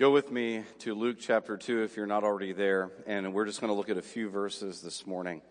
Go 0.00 0.10
with 0.10 0.32
me 0.32 0.64
to 0.78 0.94
Luke 0.94 1.18
chapter 1.20 1.58
2 1.58 1.82
if 1.82 1.94
you're 1.94 2.06
not 2.06 2.24
already 2.24 2.54
there, 2.54 2.90
and 3.06 3.34
we're 3.34 3.44
just 3.44 3.60
going 3.60 3.70
to 3.70 3.74
look 3.74 3.90
at 3.90 3.98
a 3.98 4.02
few 4.02 4.30
verses 4.30 4.80
this 4.80 5.06
morning. 5.06 5.42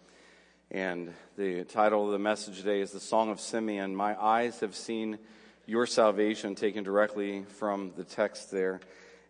And 0.72 1.14
the 1.38 1.66
title 1.66 2.08
of 2.08 2.11
the 2.14 2.17
message 2.17 2.58
today 2.58 2.82
is 2.82 2.90
The 2.90 3.00
Song 3.00 3.30
of 3.30 3.40
Simeon. 3.40 3.96
My 3.96 4.20
eyes 4.20 4.62
have 4.62 4.74
seen 4.75 5.20
your 5.67 5.85
salvation, 5.85 6.56
taken 6.56 6.83
directly 6.83 7.43
from 7.59 7.92
the 7.96 8.04
text 8.04 8.50
there. 8.50 8.80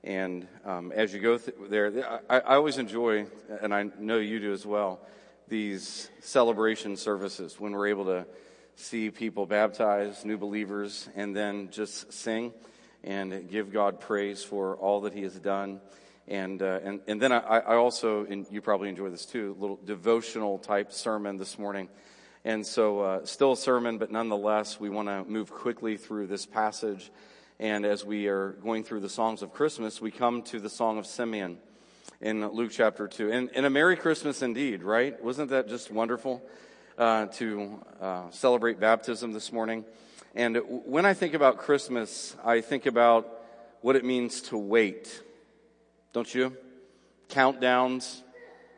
And 0.06 0.48
um, 0.64 0.94
as 0.94 1.14
you 1.14 1.20
go 1.20 1.38
th- 1.38 1.58
there, 1.70 2.22
I, 2.30 2.40
I 2.40 2.56
always 2.56 2.78
enjoy, 2.78 3.26
and 3.62 3.74
I 3.74 3.90
know 4.00 4.20
you 4.20 4.40
do 4.40 4.54
as 4.54 4.66
well, 4.66 5.02
these 5.50 6.10
celebration 6.22 6.96
services 6.96 7.60
when 7.60 7.74
we're 7.74 7.88
able 7.88 8.06
to 8.06 8.26
see 8.78 9.10
people 9.10 9.46
baptized, 9.46 10.24
new 10.24 10.38
believers, 10.38 11.10
and 11.14 11.36
then 11.36 11.72
just 11.72 12.14
sing 12.14 12.54
and 13.04 13.50
give 13.50 13.72
God 13.72 14.00
praise 14.00 14.44
for 14.44 14.76
all 14.76 15.02
that 15.02 15.14
He 15.14 15.24
has 15.24 15.40
done. 15.40 15.82
And, 16.28 16.62
uh, 16.62 16.80
and, 16.84 17.00
and 17.08 17.22
then 17.22 17.32
I, 17.32 17.40
I 17.40 17.76
also, 17.76 18.26
and 18.26 18.46
you 18.52 18.62
probably 18.62 18.90
enjoy 18.90 19.10
this 19.10 19.26
too, 19.26 19.56
a 19.58 19.62
little 19.62 19.80
devotional 19.84 20.60
type 20.60 20.92
sermon 20.92 21.38
this 21.38 21.58
morning. 21.58 21.90
And 22.46 22.66
so, 22.66 23.00
uh, 23.02 23.26
still 23.26 23.54
a 23.54 23.58
sermon, 23.58 23.98
but 23.98 24.12
nonetheless, 24.12 24.80
we 24.80 24.90
want 24.90 25.08
to 25.08 25.24
move 25.26 25.52
quickly 25.52 25.98
through 25.98 26.28
this 26.28 26.46
passage. 26.46 27.12
And 27.60 27.86
as 27.86 28.06
we 28.06 28.28
are 28.28 28.52
going 28.64 28.84
through 28.84 29.02
the 29.02 29.10
songs 29.10 29.42
of 29.42 29.52
Christmas, 29.54 30.00
we 30.00 30.12
come 30.12 30.44
to 30.44 30.60
the 30.60 30.70
Song 30.70 30.98
of 30.98 31.06
Simeon 31.06 31.58
in 32.22 32.48
Luke 32.50 32.72
chapter 32.72 33.08
2. 33.08 33.32
And, 33.32 33.50
and 33.54 33.66
a 33.66 33.70
Merry 33.70 33.98
Christmas 33.98 34.42
indeed, 34.42 34.84
right? 34.84 35.22
Wasn't 35.22 35.50
that 35.50 35.68
just 35.68 35.92
wonderful 35.92 36.42
uh, 36.98 37.26
to 37.26 37.80
uh, 38.00 38.30
celebrate 38.30 38.80
baptism 38.80 39.34
this 39.34 39.52
morning? 39.52 39.84
And 40.36 40.60
when 40.86 41.06
I 41.06 41.14
think 41.14 41.34
about 41.34 41.58
Christmas, 41.58 42.36
I 42.46 42.62
think 42.62 42.86
about 42.86 43.28
what 43.82 43.96
it 43.96 44.06
means 44.06 44.42
to 44.44 44.58
wait. 44.58 45.24
Don't 46.14 46.34
you? 46.34 46.56
Countdowns, 47.30 48.22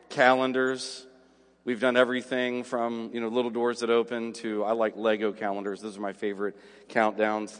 calendars. 0.09 1.05
We've 1.65 1.79
done 1.79 1.97
everything 1.97 2.63
from, 2.63 3.11
you 3.13 3.19
know, 3.19 3.27
little 3.27 3.51
doors 3.51 3.81
that 3.81 3.89
open 3.89 4.33
to, 4.33 4.63
I 4.63 4.71
like 4.71 4.95
Lego 4.95 5.31
calendars. 5.31 5.81
Those 5.81 5.97
are 5.97 6.01
my 6.01 6.13
favorite 6.13 6.55
countdowns. 6.89 7.59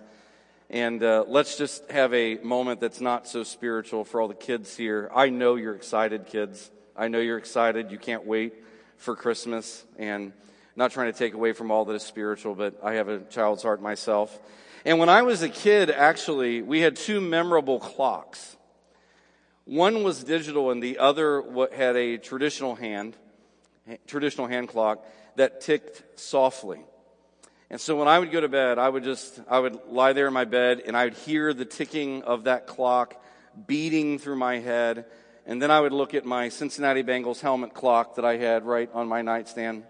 And 0.69 1.03
uh, 1.03 1.25
let's 1.27 1.57
just 1.57 1.91
have 1.91 2.13
a 2.13 2.37
moment 2.37 2.79
that's 2.79 3.01
not 3.01 3.27
so 3.27 3.43
spiritual 3.43 4.05
for 4.05 4.21
all 4.21 4.29
the 4.29 4.33
kids 4.33 4.75
here. 4.75 5.11
I 5.13 5.29
know 5.29 5.55
you're 5.55 5.75
excited, 5.75 6.27
kids. 6.27 6.71
I 6.95 7.09
know 7.09 7.19
you're 7.19 7.37
excited. 7.37 7.91
You 7.91 7.97
can't 7.97 8.25
wait 8.25 8.53
for 8.95 9.15
Christmas. 9.15 9.83
And 9.97 10.31
not 10.75 10.91
trying 10.91 11.11
to 11.11 11.17
take 11.17 11.33
away 11.33 11.53
from 11.53 11.71
all 11.71 11.85
that 11.85 11.93
is 11.93 12.03
spiritual, 12.03 12.55
but 12.55 12.79
I 12.83 12.93
have 12.93 13.09
a 13.09 13.19
child's 13.19 13.63
heart 13.63 13.81
myself. 13.81 14.39
And 14.85 14.99
when 14.99 15.09
I 15.09 15.21
was 15.21 15.41
a 15.41 15.49
kid, 15.49 15.91
actually, 15.91 16.61
we 16.61 16.79
had 16.79 16.95
two 16.95 17.21
memorable 17.21 17.79
clocks. 17.79 18.57
One 19.65 20.03
was 20.03 20.23
digital 20.23 20.71
and 20.71 20.81
the 20.81 20.97
other 20.97 21.43
had 21.73 21.95
a 21.95 22.17
traditional 22.17 22.75
hand, 22.75 23.15
traditional 24.07 24.47
hand 24.47 24.69
clock 24.69 25.05
that 25.35 25.61
ticked 25.61 26.19
softly. 26.19 26.81
And 27.69 27.79
so 27.79 27.95
when 27.95 28.07
I 28.07 28.19
would 28.19 28.31
go 28.31 28.41
to 28.41 28.49
bed, 28.49 28.79
I 28.79 28.89
would 28.89 29.03
just, 29.03 29.39
I 29.49 29.59
would 29.59 29.79
lie 29.87 30.13
there 30.13 30.27
in 30.27 30.33
my 30.33 30.45
bed 30.45 30.81
and 30.85 30.97
I 30.97 31.05
would 31.05 31.13
hear 31.13 31.53
the 31.53 31.63
ticking 31.63 32.23
of 32.23 32.45
that 32.45 32.67
clock 32.67 33.23
beating 33.67 34.19
through 34.19 34.35
my 34.37 34.59
head. 34.59 35.05
And 35.45 35.61
then 35.61 35.71
I 35.71 35.79
would 35.79 35.93
look 35.93 36.13
at 36.13 36.25
my 36.25 36.49
Cincinnati 36.49 37.03
Bengals 37.03 37.39
helmet 37.39 37.73
clock 37.73 38.15
that 38.15 38.25
I 38.25 38.37
had 38.37 38.65
right 38.65 38.89
on 38.93 39.07
my 39.07 39.21
nightstand. 39.21 39.83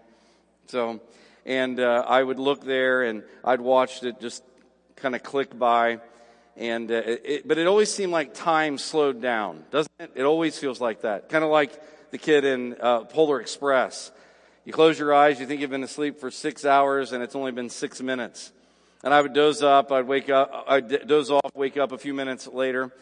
So, 0.68 1.00
and 1.44 1.78
uh, 1.80 2.04
I 2.06 2.22
would 2.22 2.38
look 2.38 2.64
there 2.64 3.02
and 3.02 3.22
I'd 3.44 3.60
watched 3.60 4.04
it 4.04 4.20
just 4.20 4.42
kind 4.96 5.14
of 5.14 5.22
click 5.22 5.58
by. 5.58 6.00
And, 6.56 6.90
uh, 6.90 7.02
it, 7.04 7.48
but 7.48 7.58
it 7.58 7.66
always 7.66 7.92
seemed 7.92 8.12
like 8.12 8.34
time 8.34 8.78
slowed 8.78 9.20
down, 9.20 9.64
doesn't 9.70 9.92
it? 9.98 10.12
It 10.14 10.22
always 10.24 10.58
feels 10.58 10.80
like 10.80 11.02
that. 11.02 11.28
Kind 11.28 11.44
of 11.44 11.50
like 11.50 11.72
the 12.10 12.18
kid 12.18 12.44
in 12.44 12.76
uh, 12.80 13.04
Polar 13.04 13.40
Express. 13.40 14.12
You 14.64 14.72
close 14.72 14.98
your 14.98 15.12
eyes, 15.12 15.40
you 15.40 15.46
think 15.46 15.60
you've 15.60 15.70
been 15.70 15.82
asleep 15.82 16.20
for 16.20 16.30
six 16.30 16.64
hours 16.64 17.12
and 17.12 17.22
it's 17.22 17.34
only 17.34 17.52
been 17.52 17.70
six 17.70 18.00
minutes. 18.00 18.52
And 19.02 19.12
I 19.12 19.20
would 19.20 19.32
doze 19.32 19.62
up, 19.62 19.90
I'd 19.90 20.06
wake 20.06 20.30
up, 20.30 20.66
I'd 20.68 21.08
doze 21.08 21.30
off, 21.30 21.50
wake 21.54 21.76
up 21.76 21.90
a 21.90 21.98
few 21.98 22.14
minutes 22.14 22.46
later. 22.46 22.92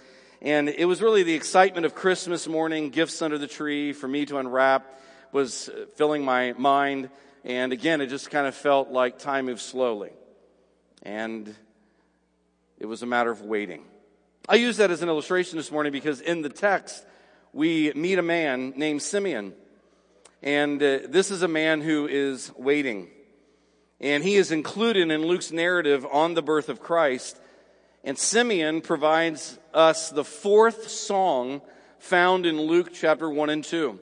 And 0.40 0.70
it 0.70 0.86
was 0.86 1.02
really 1.02 1.22
the 1.22 1.34
excitement 1.34 1.84
of 1.84 1.94
Christmas 1.94 2.48
morning, 2.48 2.88
gifts 2.88 3.20
under 3.20 3.36
the 3.36 3.46
tree 3.46 3.92
for 3.92 4.08
me 4.08 4.24
to 4.26 4.38
unwrap 4.38 4.86
was 5.32 5.70
filling 5.96 6.24
my 6.24 6.54
mind. 6.56 7.10
And 7.44 7.72
again, 7.72 8.00
it 8.00 8.08
just 8.08 8.30
kind 8.30 8.46
of 8.46 8.54
felt 8.54 8.90
like 8.90 9.18
time 9.18 9.46
moved 9.46 9.60
slowly. 9.60 10.10
And 11.02 11.54
it 12.78 12.86
was 12.86 13.02
a 13.02 13.06
matter 13.06 13.30
of 13.30 13.42
waiting. 13.42 13.84
I 14.48 14.56
use 14.56 14.78
that 14.78 14.90
as 14.90 15.02
an 15.02 15.08
illustration 15.08 15.56
this 15.56 15.70
morning 15.70 15.92
because 15.92 16.20
in 16.20 16.42
the 16.42 16.48
text, 16.48 17.04
we 17.52 17.92
meet 17.94 18.18
a 18.18 18.22
man 18.22 18.74
named 18.76 19.02
Simeon. 19.02 19.54
And 20.42 20.82
uh, 20.82 21.00
this 21.08 21.30
is 21.30 21.42
a 21.42 21.48
man 21.48 21.80
who 21.80 22.06
is 22.06 22.52
waiting. 22.56 23.08
And 24.00 24.24
he 24.24 24.36
is 24.36 24.50
included 24.50 25.10
in 25.10 25.22
Luke's 25.22 25.52
narrative 25.52 26.06
on 26.10 26.34
the 26.34 26.42
birth 26.42 26.68
of 26.68 26.80
Christ. 26.80 27.38
And 28.02 28.18
Simeon 28.18 28.80
provides 28.80 29.58
us 29.74 30.10
the 30.10 30.24
fourth 30.24 30.88
song 30.88 31.60
found 31.98 32.46
in 32.46 32.60
Luke 32.60 32.92
chapter 32.94 33.28
1 33.28 33.50
and 33.50 33.62
2. 33.62 34.00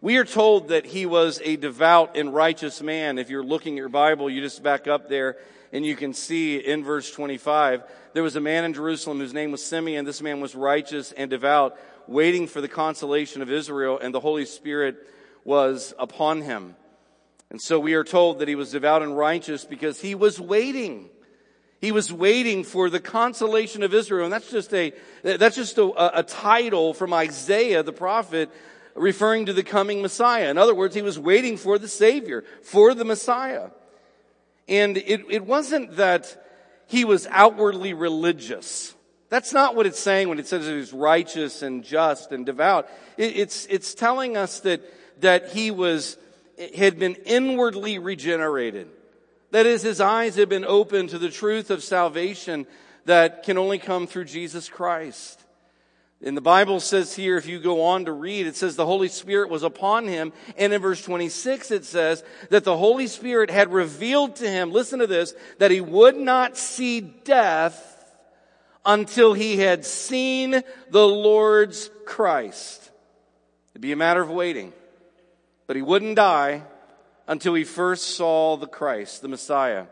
We 0.00 0.16
are 0.18 0.24
told 0.24 0.68
that 0.68 0.86
he 0.86 1.06
was 1.06 1.40
a 1.42 1.56
devout 1.56 2.16
and 2.16 2.32
righteous 2.32 2.80
man. 2.80 3.18
If 3.18 3.30
you're 3.30 3.42
looking 3.42 3.74
at 3.74 3.78
your 3.78 3.88
Bible, 3.88 4.30
you 4.30 4.40
just 4.40 4.62
back 4.62 4.86
up 4.86 5.08
there 5.08 5.36
and 5.72 5.84
you 5.84 5.96
can 5.96 6.14
see 6.14 6.56
in 6.56 6.84
verse 6.84 7.10
25, 7.10 7.82
there 8.12 8.22
was 8.22 8.36
a 8.36 8.40
man 8.40 8.64
in 8.64 8.74
Jerusalem 8.74 9.18
whose 9.18 9.34
name 9.34 9.50
was 9.50 9.64
Simeon. 9.64 10.04
This 10.04 10.22
man 10.22 10.40
was 10.40 10.54
righteous 10.54 11.10
and 11.10 11.28
devout, 11.28 11.76
waiting 12.06 12.46
for 12.46 12.60
the 12.60 12.68
consolation 12.68 13.42
of 13.42 13.50
Israel, 13.50 13.98
and 13.98 14.14
the 14.14 14.20
Holy 14.20 14.44
Spirit 14.46 15.04
was 15.42 15.94
upon 15.98 16.42
him. 16.42 16.76
And 17.50 17.60
so 17.60 17.80
we 17.80 17.94
are 17.94 18.04
told 18.04 18.38
that 18.38 18.46
he 18.46 18.54
was 18.54 18.70
devout 18.70 19.02
and 19.02 19.18
righteous 19.18 19.64
because 19.64 20.00
he 20.00 20.14
was 20.14 20.38
waiting. 20.38 21.10
He 21.80 21.90
was 21.90 22.12
waiting 22.12 22.62
for 22.62 22.88
the 22.88 23.00
consolation 23.00 23.82
of 23.82 23.92
Israel. 23.92 24.26
And 24.26 24.32
that's 24.32 24.50
just 24.50 24.72
a, 24.72 24.92
that's 25.22 25.56
just 25.56 25.76
a, 25.76 26.18
a 26.18 26.22
title 26.22 26.94
from 26.94 27.12
Isaiah, 27.12 27.82
the 27.82 27.92
prophet, 27.92 28.48
referring 28.98 29.46
to 29.46 29.52
the 29.52 29.62
coming 29.62 30.02
Messiah. 30.02 30.50
In 30.50 30.58
other 30.58 30.74
words, 30.74 30.94
he 30.94 31.02
was 31.02 31.18
waiting 31.18 31.56
for 31.56 31.78
the 31.78 31.88
Savior, 31.88 32.44
for 32.62 32.94
the 32.94 33.04
Messiah. 33.04 33.70
And 34.68 34.96
it, 34.96 35.22
it 35.30 35.46
wasn't 35.46 35.96
that 35.96 36.44
he 36.86 37.04
was 37.04 37.26
outwardly 37.30 37.94
religious. 37.94 38.94
That's 39.30 39.52
not 39.52 39.76
what 39.76 39.86
it's 39.86 40.00
saying 40.00 40.28
when 40.28 40.38
it 40.38 40.46
says 40.46 40.66
he 40.66 40.72
was 40.72 40.92
righteous 40.92 41.62
and 41.62 41.84
just 41.84 42.32
and 42.32 42.46
devout. 42.46 42.88
It, 43.16 43.36
it's, 43.36 43.66
it's 43.66 43.94
telling 43.94 44.36
us 44.36 44.60
that, 44.60 44.82
that 45.20 45.50
he 45.50 45.70
was, 45.70 46.16
had 46.76 46.98
been 46.98 47.14
inwardly 47.26 47.98
regenerated. 47.98 48.88
That 49.50 49.66
is, 49.66 49.82
his 49.82 50.00
eyes 50.00 50.36
had 50.36 50.48
been 50.48 50.64
opened 50.64 51.10
to 51.10 51.18
the 51.18 51.30
truth 51.30 51.70
of 51.70 51.82
salvation 51.82 52.66
that 53.04 53.42
can 53.42 53.56
only 53.56 53.78
come 53.78 54.06
through 54.06 54.26
Jesus 54.26 54.68
Christ. 54.68 55.42
And 56.22 56.36
the 56.36 56.40
Bible 56.40 56.80
says 56.80 57.14
here, 57.14 57.36
if 57.36 57.46
you 57.46 57.60
go 57.60 57.84
on 57.84 58.06
to 58.06 58.12
read, 58.12 58.46
it 58.46 58.56
says 58.56 58.74
the 58.74 58.84
Holy 58.84 59.06
Spirit 59.06 59.50
was 59.50 59.62
upon 59.62 60.08
him. 60.08 60.32
And 60.56 60.72
in 60.72 60.82
verse 60.82 61.02
26, 61.02 61.70
it 61.70 61.84
says 61.84 62.24
that 62.50 62.64
the 62.64 62.76
Holy 62.76 63.06
Spirit 63.06 63.50
had 63.50 63.72
revealed 63.72 64.36
to 64.36 64.50
him, 64.50 64.72
listen 64.72 64.98
to 64.98 65.06
this, 65.06 65.32
that 65.58 65.70
he 65.70 65.80
would 65.80 66.16
not 66.16 66.56
see 66.56 67.00
death 67.00 67.94
until 68.84 69.32
he 69.32 69.58
had 69.58 69.84
seen 69.84 70.62
the 70.90 71.06
Lord's 71.06 71.88
Christ. 72.04 72.90
It'd 73.72 73.82
be 73.82 73.92
a 73.92 73.96
matter 73.96 74.22
of 74.22 74.30
waiting. 74.30 74.72
But 75.68 75.76
he 75.76 75.82
wouldn't 75.82 76.16
die 76.16 76.62
until 77.28 77.54
he 77.54 77.62
first 77.62 78.16
saw 78.16 78.56
the 78.56 78.66
Christ, 78.66 79.22
the 79.22 79.28
Messiah. 79.28 79.86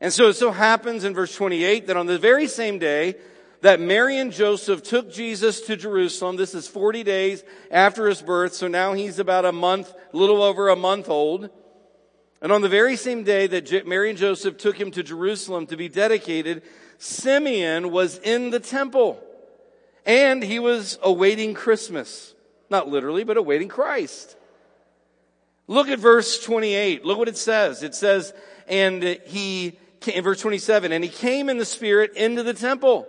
And 0.00 0.12
so 0.12 0.28
it 0.28 0.34
so 0.34 0.52
happens 0.52 1.02
in 1.02 1.14
verse 1.14 1.34
28 1.34 1.88
that 1.88 1.96
on 1.96 2.06
the 2.06 2.18
very 2.18 2.46
same 2.46 2.78
day, 2.78 3.16
that 3.64 3.80
Mary 3.80 4.18
and 4.18 4.30
Joseph 4.30 4.82
took 4.82 5.10
Jesus 5.10 5.62
to 5.62 5.74
Jerusalem. 5.74 6.36
This 6.36 6.54
is 6.54 6.68
40 6.68 7.02
days 7.02 7.42
after 7.70 8.06
his 8.06 8.20
birth, 8.20 8.52
so 8.52 8.68
now 8.68 8.92
he's 8.92 9.18
about 9.18 9.46
a 9.46 9.52
month, 9.52 9.90
a 10.12 10.16
little 10.18 10.42
over 10.42 10.68
a 10.68 10.76
month 10.76 11.08
old. 11.08 11.48
And 12.42 12.52
on 12.52 12.60
the 12.60 12.68
very 12.68 12.94
same 12.96 13.24
day 13.24 13.46
that 13.46 13.86
Mary 13.86 14.10
and 14.10 14.18
Joseph 14.18 14.58
took 14.58 14.78
him 14.78 14.90
to 14.90 15.02
Jerusalem 15.02 15.66
to 15.68 15.78
be 15.78 15.88
dedicated, 15.88 16.62
Simeon 16.98 17.90
was 17.90 18.18
in 18.18 18.50
the 18.50 18.60
temple. 18.60 19.18
And 20.04 20.42
he 20.42 20.58
was 20.58 20.98
awaiting 21.02 21.54
Christmas. 21.54 22.34
Not 22.68 22.88
literally, 22.88 23.24
but 23.24 23.38
awaiting 23.38 23.68
Christ. 23.68 24.36
Look 25.68 25.88
at 25.88 25.98
verse 25.98 26.38
28. 26.44 27.06
Look 27.06 27.16
what 27.16 27.28
it 27.28 27.38
says. 27.38 27.82
It 27.82 27.94
says, 27.94 28.34
and 28.68 29.02
he, 29.24 29.78
in 30.06 30.22
verse 30.22 30.42
27, 30.42 30.92
and 30.92 31.02
he 31.02 31.08
came 31.08 31.48
in 31.48 31.56
the 31.56 31.64
Spirit 31.64 32.12
into 32.14 32.42
the 32.42 32.52
temple. 32.52 33.08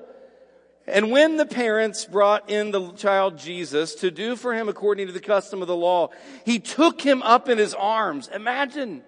And 0.87 1.11
when 1.11 1.37
the 1.37 1.45
parents 1.45 2.05
brought 2.05 2.49
in 2.49 2.71
the 2.71 2.91
child 2.91 3.37
Jesus 3.37 3.95
to 3.95 4.11
do 4.11 4.35
for 4.35 4.53
him 4.53 4.69
according 4.69 5.07
to 5.07 5.13
the 5.13 5.19
custom 5.19 5.61
of 5.61 5.67
the 5.67 5.75
law, 5.75 6.09
he 6.45 6.59
took 6.59 7.01
him 7.01 7.23
up 7.23 7.49
in 7.49 7.57
his 7.57 7.73
arms. 7.73 8.29
Imagine. 8.33 9.03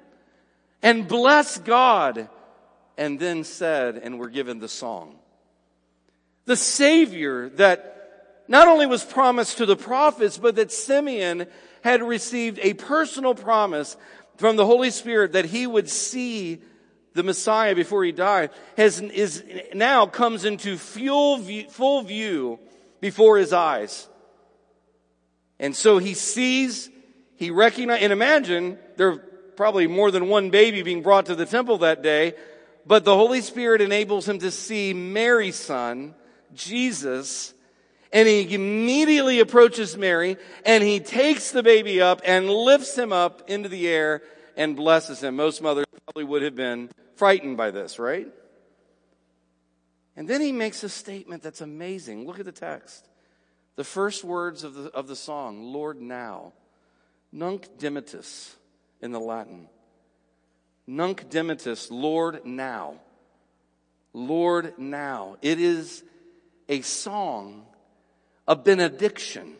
And 0.82 1.08
blessed 1.08 1.64
God. 1.64 2.30
And 2.98 3.20
then 3.20 3.44
said, 3.44 3.98
and 3.98 4.20
we're 4.20 4.30
given 4.30 4.60
the 4.60 4.68
song. 4.68 5.20
The 6.46 6.56
Savior 6.56 7.50
that 7.50 7.94
not 8.48 8.68
only 8.68 8.88
was 8.88 9.04
promised 9.04 9.58
to 9.58 9.68
the 9.68 9.76
prophets, 9.76 10.38
but 10.40 10.56
that 10.56 10.72
Simeon 10.72 11.46
had 11.84 12.02
received 12.02 12.60
a 12.64 12.74
personal 12.74 13.36
promise 13.36 13.98
from 14.38 14.56
the 14.56 14.66
Holy 14.66 14.90
Spirit 14.90 15.34
that 15.34 15.46
he 15.46 15.68
would 15.68 15.90
see 15.90 16.60
the 17.14 17.24
Messiah 17.24 17.76
before 17.76 18.04
he 18.04 18.12
died, 18.12 18.52
has, 18.78 19.02
is 19.02 19.44
now 19.74 20.06
comes 20.06 20.46
into 20.46 20.78
full 20.78 21.38
view, 21.38 21.70
full 21.70 22.04
view 22.04 22.60
before 23.02 23.38
his 23.38 23.54
eyes. 23.54 24.08
And 25.60 25.76
so 25.76 25.98
he 25.98 26.14
sees, 26.14 26.90
he 27.36 27.50
recognizes, 27.50 28.04
and 28.04 28.14
imagine 28.14 28.78
there 28.96 29.10
are 29.10 29.18
probably 29.56 29.88
more 29.88 30.12
than 30.12 30.30
one 30.30 30.52
baby 30.52 30.84
being 30.84 31.02
brought 31.02 31.26
to 31.28 31.36
the 31.36 31.46
temple 31.46 31.80
that 31.80 32.04
day, 32.04 32.34
but 32.86 33.04
the 33.04 33.16
Holy 33.16 33.42
Spirit 33.42 33.82
enables 33.82 34.28
him 34.28 34.40
to 34.40 34.52
see 34.52 34.94
Mary's 34.94 35.56
son, 35.56 36.14
Jesus, 36.54 37.54
and 38.14 38.28
he 38.28 38.54
immediately 38.54 39.40
approaches 39.40 39.98
Mary 39.98 40.38
and 40.66 40.84
he 40.84 41.00
takes 41.00 41.52
the 41.52 41.64
baby 41.64 42.02
up 42.02 42.22
and 42.24 42.50
lifts 42.50 42.98
him 42.98 43.12
up 43.12 43.50
into 43.50 43.68
the 43.68 43.88
air 43.88 44.22
and 44.56 44.76
blesses 44.76 45.22
him. 45.22 45.36
Most 45.36 45.62
mothers 45.62 45.87
probably 46.08 46.24
would 46.24 46.42
have 46.42 46.56
been 46.56 46.90
frightened 47.16 47.58
by 47.58 47.70
this, 47.70 48.00
right? 48.00 48.28
And 50.16 50.28
then 50.28 50.40
he 50.40 50.54
makes 50.54 50.82
a 50.84 50.90
statement 50.90 51.44
that's 51.44 51.60
amazing. 51.60 52.26
Look 52.26 52.40
at 52.40 52.46
the 52.46 52.52
text. 52.54 53.06
The 53.76 53.84
first 53.84 54.24
words 54.24 54.64
of 54.64 54.74
the, 54.74 54.90
of 54.92 55.08
the 55.08 55.18
song, 55.18 55.74
Lord 55.74 56.00
now. 56.00 56.54
Nunc 57.34 57.68
dimittis 57.78 58.56
in 59.02 59.12
the 59.12 59.20
Latin. 59.20 59.68
Nunc 60.88 61.30
dimittis, 61.30 61.92
Lord 61.92 62.46
now. 62.46 63.02
Lord 64.14 64.80
now. 64.80 65.36
It 65.42 65.60
is 65.60 66.04
a 66.70 66.82
song, 66.82 67.66
a 68.48 68.56
benediction, 68.56 69.56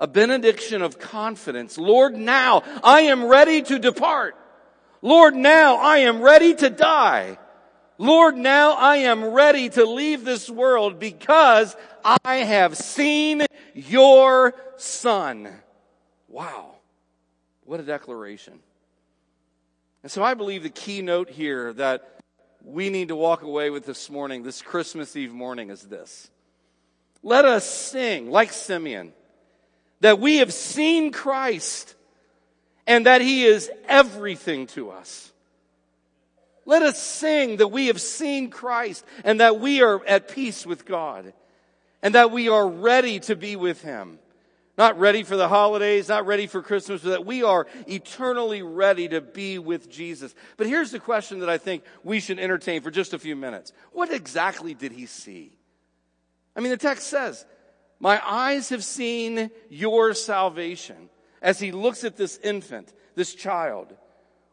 a 0.00 0.08
benediction 0.08 0.82
of 0.82 0.98
confidence. 0.98 1.78
Lord, 1.78 2.16
now 2.16 2.64
I 2.82 3.02
am 3.02 3.24
ready 3.24 3.62
to 3.62 3.78
depart. 3.78 4.34
Lord, 5.02 5.34
now 5.34 5.76
I 5.76 5.98
am 5.98 6.22
ready 6.22 6.54
to 6.54 6.70
die. 6.70 7.38
Lord, 7.98 8.36
now 8.36 8.72
I 8.72 8.98
am 8.98 9.24
ready 9.24 9.68
to 9.70 9.84
leave 9.84 10.24
this 10.24 10.48
world 10.48 10.98
because 10.98 11.76
I 12.04 12.36
have 12.36 12.76
seen 12.76 13.44
your 13.74 14.54
son. 14.76 15.48
Wow. 16.28 16.76
What 17.64 17.80
a 17.80 17.82
declaration. 17.82 18.60
And 20.02 20.10
so 20.10 20.22
I 20.22 20.34
believe 20.34 20.62
the 20.62 20.70
keynote 20.70 21.30
here 21.30 21.72
that 21.74 22.20
we 22.64 22.90
need 22.90 23.08
to 23.08 23.16
walk 23.16 23.42
away 23.42 23.70
with 23.70 23.86
this 23.86 24.08
morning, 24.08 24.42
this 24.42 24.62
Christmas 24.62 25.16
Eve 25.16 25.32
morning, 25.32 25.70
is 25.70 25.82
this. 25.82 26.30
Let 27.22 27.44
us 27.44 27.68
sing 27.68 28.30
like 28.30 28.52
Simeon 28.52 29.12
that 30.00 30.18
we 30.18 30.38
have 30.38 30.52
seen 30.52 31.12
Christ 31.12 31.94
and 32.86 33.06
that 33.06 33.20
he 33.20 33.44
is 33.44 33.70
everything 33.88 34.66
to 34.68 34.90
us. 34.90 35.32
Let 36.64 36.82
us 36.82 37.00
sing 37.02 37.56
that 37.56 37.68
we 37.68 37.88
have 37.88 38.00
seen 38.00 38.50
Christ 38.50 39.04
and 39.24 39.40
that 39.40 39.58
we 39.58 39.82
are 39.82 40.04
at 40.06 40.28
peace 40.28 40.64
with 40.64 40.84
God 40.84 41.32
and 42.02 42.14
that 42.14 42.30
we 42.30 42.48
are 42.48 42.68
ready 42.68 43.20
to 43.20 43.36
be 43.36 43.56
with 43.56 43.82
him. 43.82 44.18
Not 44.78 44.98
ready 44.98 45.22
for 45.22 45.36
the 45.36 45.48
holidays, 45.48 46.08
not 46.08 46.26
ready 46.26 46.46
for 46.46 46.62
Christmas, 46.62 47.02
but 47.02 47.10
that 47.10 47.26
we 47.26 47.42
are 47.42 47.66
eternally 47.86 48.62
ready 48.62 49.06
to 49.08 49.20
be 49.20 49.58
with 49.58 49.90
Jesus. 49.90 50.34
But 50.56 50.66
here's 50.66 50.90
the 50.90 50.98
question 50.98 51.40
that 51.40 51.50
I 51.50 51.58
think 51.58 51.84
we 52.02 52.20
should 52.20 52.38
entertain 52.38 52.80
for 52.80 52.90
just 52.90 53.12
a 53.12 53.18
few 53.18 53.36
minutes. 53.36 53.72
What 53.92 54.10
exactly 54.10 54.72
did 54.72 54.92
he 54.92 55.04
see? 55.06 55.52
I 56.56 56.60
mean, 56.60 56.70
the 56.70 56.78
text 56.78 57.08
says, 57.08 57.44
My 58.00 58.20
eyes 58.26 58.70
have 58.70 58.82
seen 58.82 59.50
your 59.68 60.14
salvation. 60.14 61.10
As 61.42 61.58
he 61.58 61.72
looks 61.72 62.04
at 62.04 62.16
this 62.16 62.38
infant, 62.38 62.92
this 63.14 63.34
child, 63.34 63.92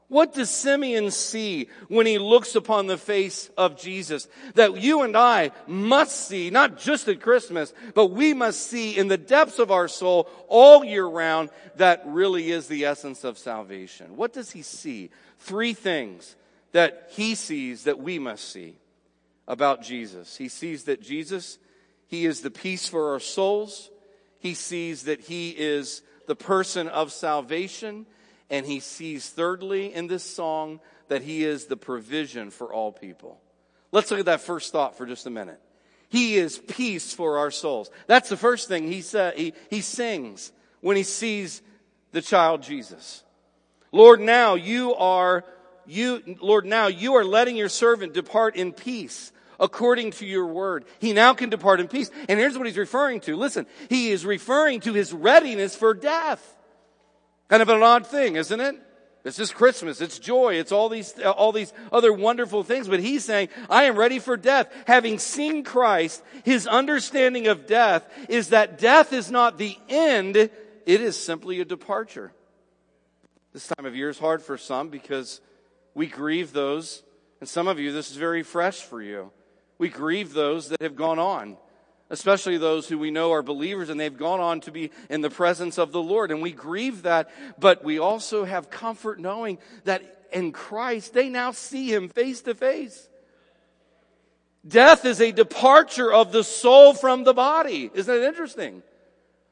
what 0.09 0.33
does 0.33 0.50
Simeon 0.50 1.12
see 1.12 1.69
when 1.88 2.07
he 2.07 2.18
looks 2.18 2.56
upon 2.56 2.88
the 2.88 2.97
face 2.97 3.51
of 3.56 3.77
Jesus? 3.77 4.27
That 4.56 4.81
you 4.81 5.03
and 5.03 5.15
I 5.15 5.51
must 5.68 6.27
see, 6.27 6.50
not 6.50 6.80
just 6.80 7.07
at 7.07 7.21
Christmas, 7.21 7.74
but 7.94 8.07
we 8.07 8.33
must 8.33 8.68
see 8.71 8.97
in 8.97 9.07
the 9.07 9.19
depths 9.19 9.59
of 9.59 9.69
our 9.69 9.88
soul 9.88 10.27
all 10.47 10.83
year 10.83 11.06
round 11.06 11.51
that 11.75 12.01
really 12.07 12.50
is 12.50 12.68
the 12.68 12.86
essence 12.86 13.24
of 13.24 13.38
salvation. 13.38 14.18
What 14.18 14.33
does 14.33 14.50
he 14.50 14.63
see? 14.63 15.12
Three 15.38 15.75
things 15.75 16.36
that 16.71 17.09
he 17.12 17.36
sees 17.36 17.83
that 17.83 18.00
we 18.00 18.18
must 18.18 18.51
see 18.51 18.77
about 19.47 19.83
Jesus. 19.83 20.38
He 20.38 20.50
sees 20.50 20.86
that 20.86 21.03
Jesus, 21.03 21.59
he 22.07 22.25
is 22.25 22.41
the 22.41 22.51
peace 22.51 22.88
for 22.88 23.13
our 23.13 23.19
souls. 23.19 23.91
He 24.39 24.56
sees 24.56 25.03
that 25.03 25.21
he 25.21 25.51
is 25.51 26.01
the 26.30 26.36
person 26.36 26.88
of 26.88 27.12
salvation. 27.12 28.06
And 28.52 28.66
he 28.66 28.80
sees, 28.80 29.28
thirdly, 29.28 29.94
in 29.94 30.08
this 30.08 30.24
song, 30.24 30.80
that 31.08 31.24
he 31.24 31.44
is 31.44 31.66
the 31.66 31.76
provision 31.76 32.52
for 32.52 32.72
all 32.72 32.92
people. 32.92 33.42
Let's 33.92 34.12
look 34.12 34.20
at 34.20 34.28
that 34.28 34.42
first 34.42 34.72
thought 34.72 34.96
for 34.96 35.08
just 35.08 35.26
a 35.26 35.31
minute. 35.31 35.60
He 36.08 36.36
is 36.36 36.58
peace 36.58 37.14
for 37.14 37.40
our 37.40 37.52
souls. 37.52 37.90
That's 38.06 38.30
the 38.30 38.38
first 38.38 38.68
thing 38.68 38.88
he, 38.88 39.02
sa- 39.02 39.31
he, 39.31 39.54
he 39.72 39.81
sings 39.81 40.52
when 40.81 40.96
he 40.96 41.04
sees 41.04 41.62
the 42.12 42.22
child 42.22 42.62
Jesus. 42.62 43.24
Lord, 43.92 44.20
now 44.20 44.54
you 44.54 44.94
are, 44.96 45.46
you, 45.88 46.38
Lord, 46.42 46.66
now 46.66 46.88
you 46.88 47.16
are 47.16 47.25
letting 47.25 47.56
your 47.56 47.70
servant 47.70 48.14
depart 48.14 48.56
in 48.56 48.72
peace 48.72 49.32
according 49.60 50.12
to 50.12 50.26
your 50.26 50.48
word. 50.48 50.86
He 51.00 51.14
now 51.14 51.34
can 51.34 51.50
depart 51.50 51.80
in 51.80 51.88
peace. 51.88 52.10
And 52.28 52.40
here's 52.40 52.58
what 52.58 52.68
he's 52.68 52.78
referring 52.78 53.20
to. 53.22 53.36
Listen, 53.36 53.66
he 53.90 54.12
is 54.12 54.26
referring 54.26 54.82
to 54.82 54.94
his 54.94 55.14
readiness 55.14 55.76
for 55.76 55.94
death. 55.94 56.56
Kind 57.48 57.62
of 57.62 57.70
an 57.70 57.82
odd 57.82 58.08
thing, 58.08 58.36
isn't 58.36 58.60
it? 58.60 58.76
This 59.24 59.40
is 59.40 59.52
Christmas. 59.52 60.00
It's 60.00 60.18
joy. 60.18 60.56
It's 60.56 60.72
all 60.72 60.88
these, 60.88 61.14
uh, 61.20 61.32
all 61.32 61.52
these 61.52 61.74
other 61.92 62.14
wonderful 62.14 62.64
things. 62.64 62.88
But 62.88 63.02
he's 63.02 63.26
saying, 63.26 63.50
I 63.70 63.84
am 63.84 63.98
ready 63.98 64.20
for 64.20 64.38
death. 64.38 64.72
Having 64.88 65.20
seen 65.20 65.64
Christ, 65.64 66.24
his 66.44 66.68
understanding 66.68 67.48
of 67.48 67.68
death 67.68 68.08
is 68.30 68.50
that 68.50 68.78
death 68.78 69.12
is 69.12 69.30
not 69.30 69.58
the 69.58 69.78
end. 69.90 70.38
It 70.38 70.52
is 70.86 71.22
simply 71.22 71.60
a 71.60 71.66
departure. 71.66 72.32
This 73.52 73.68
time 73.68 73.86
of 73.86 73.96
year 73.96 74.10
is 74.10 74.20
hard 74.20 74.42
for 74.42 74.58
some 74.58 74.90
because 74.90 75.42
we 75.94 76.08
grieve 76.08 76.54
those. 76.54 77.04
And 77.42 77.50
some 77.50 77.68
of 77.68 77.80
you, 77.80 77.92
this 77.92 78.12
is 78.12 78.18
very 78.18 78.44
fresh 78.44 78.82
for 78.82 79.02
you. 79.02 79.32
We 79.80 79.90
grieve 79.90 80.34
those 80.34 80.70
that 80.70 80.84
have 80.84 80.96
gone 80.96 81.18
on 81.18 81.58
especially 82.10 82.58
those 82.58 82.88
who 82.88 82.98
we 82.98 83.12
know 83.12 83.31
are 83.31 83.44
believers 83.44 83.90
and 83.90 84.00
they've 84.00 84.18
gone 84.18 84.40
on 84.40 84.62
to 84.62 84.72
be 84.72 84.92
in 85.10 85.22
the 85.22 85.30
presence 85.30 85.77
of 85.77 85.92
the 85.92 86.01
Lord. 86.01 86.32
And 86.32 86.42
we 86.42 86.51
grieve 86.51 87.03
that, 87.03 87.30
but 87.60 87.84
we 87.84 88.00
also 88.00 88.46
have 88.46 88.70
comfort 88.70 89.20
knowing 89.20 89.60
that 89.84 90.27
in 90.32 90.51
Christ, 90.51 91.13
they 91.13 91.30
now 91.30 91.51
see 91.51 91.94
Him 91.94 92.10
face 92.10 92.42
to 92.42 92.56
face. 92.56 93.08
Death 94.68 95.06
is 95.06 95.22
a 95.22 95.32
departure 95.32 96.12
of 96.12 96.32
the 96.32 96.44
soul 96.44 96.94
from 96.94 97.24
the 97.24 97.34
body. 97.34 97.89
Isn't 97.94 98.13
that 98.13 98.27
interesting? 98.27 98.84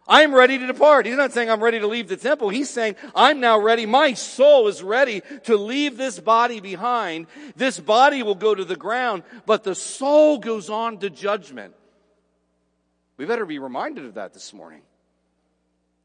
I'm 0.08 0.34
ready 0.34 0.58
to 0.58 0.68
depart. 0.68 1.06
He's 1.06 1.18
not 1.18 1.34
saying 1.34 1.50
I'm 1.50 1.62
ready 1.62 1.80
to 1.80 1.88
leave 1.88 2.08
the 2.08 2.18
temple. 2.18 2.50
He's 2.50 2.70
saying 2.70 2.96
I'm 3.14 3.40
now 3.40 3.60
ready. 3.60 3.86
My 3.86 4.14
soul 4.14 4.68
is 4.68 4.82
ready 4.82 5.22
to 5.44 5.58
leave 5.58 5.98
this 5.98 6.20
body 6.20 6.62
behind. 6.62 7.28
This 7.56 7.80
body 7.80 8.24
will 8.24 8.36
go 8.36 8.56
to 8.56 8.64
the 8.64 8.76
ground, 8.76 9.24
but 9.46 9.64
the 9.64 9.76
soul 9.76 10.38
goes 10.38 10.70
on 10.70 11.00
to 11.00 11.10
judgment. 11.10 11.74
We 13.18 13.26
better 13.26 13.46
be 13.46 13.60
reminded 13.60 14.06
of 14.06 14.14
that 14.14 14.34
this 14.34 14.54
morning. 14.54 14.82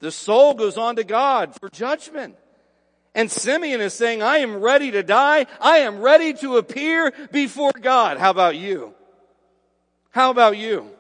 The 0.01 0.11
soul 0.11 0.55
goes 0.55 0.77
on 0.77 0.97
to 0.97 1.05
God 1.05 1.55
for 1.61 1.69
judgment. 1.69 2.37
And 3.15 3.31
Simeon 3.31 3.81
is 3.81 3.93
saying, 3.93 4.23
I 4.23 4.39
am 4.39 4.57
ready 4.57 4.91
to 4.93 5.03
die. 5.03 5.47
I 5.61 5.79
am 5.79 6.01
ready 6.01 6.33
to 6.35 6.57
appear 6.57 7.13
before 7.31 7.73
God. 7.79 8.19
How 8.19 8.31
about 8.31 8.57
you? 8.57 8.95
How 10.11 10.31
about 10.31 10.57
you? 10.57 10.91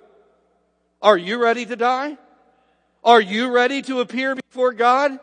Are 1.00 1.16
you 1.16 1.42
ready 1.42 1.66
to 1.66 1.74
die? 1.74 2.18
Are 3.04 3.20
you 3.20 3.50
ready 3.50 3.82
to 3.82 4.00
appear 4.00 4.34
before 4.34 4.72
God? 4.72 5.18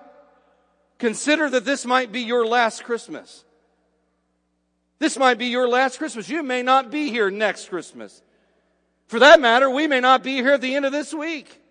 Consider 0.98 1.50
that 1.50 1.64
this 1.64 1.86
might 1.86 2.12
be 2.12 2.22
your 2.22 2.46
last 2.46 2.84
Christmas. 2.84 3.46
This 5.00 5.18
might 5.18 5.38
be 5.38 5.46
your 5.46 5.68
last 5.68 5.98
Christmas. 5.98 6.28
You 6.28 6.44
may 6.44 6.62
not 6.62 6.92
be 6.92 7.10
here 7.10 7.32
next 7.32 7.70
Christmas. 7.70 8.22
For 9.08 9.20
that 9.20 9.40
matter, 9.40 9.70
we 9.70 9.88
may 9.88 10.02
not 10.02 10.24
be 10.24 10.36
here 10.36 10.54
at 10.54 10.62
the 10.62 10.76
end 10.76 10.86
of 10.86 10.92
this 10.92 11.14
week. 11.14 11.62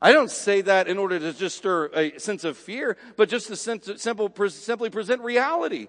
I 0.00 0.12
don't 0.12 0.30
say 0.30 0.60
that 0.60 0.88
in 0.88 0.98
order 0.98 1.18
to 1.18 1.32
just 1.32 1.56
stir 1.56 1.86
a 1.94 2.18
sense 2.18 2.44
of 2.44 2.56
fear, 2.56 2.96
but 3.16 3.28
just 3.28 3.48
to 3.48 3.56
simple, 3.56 4.30
simply 4.48 4.90
present 4.90 5.22
reality. 5.22 5.88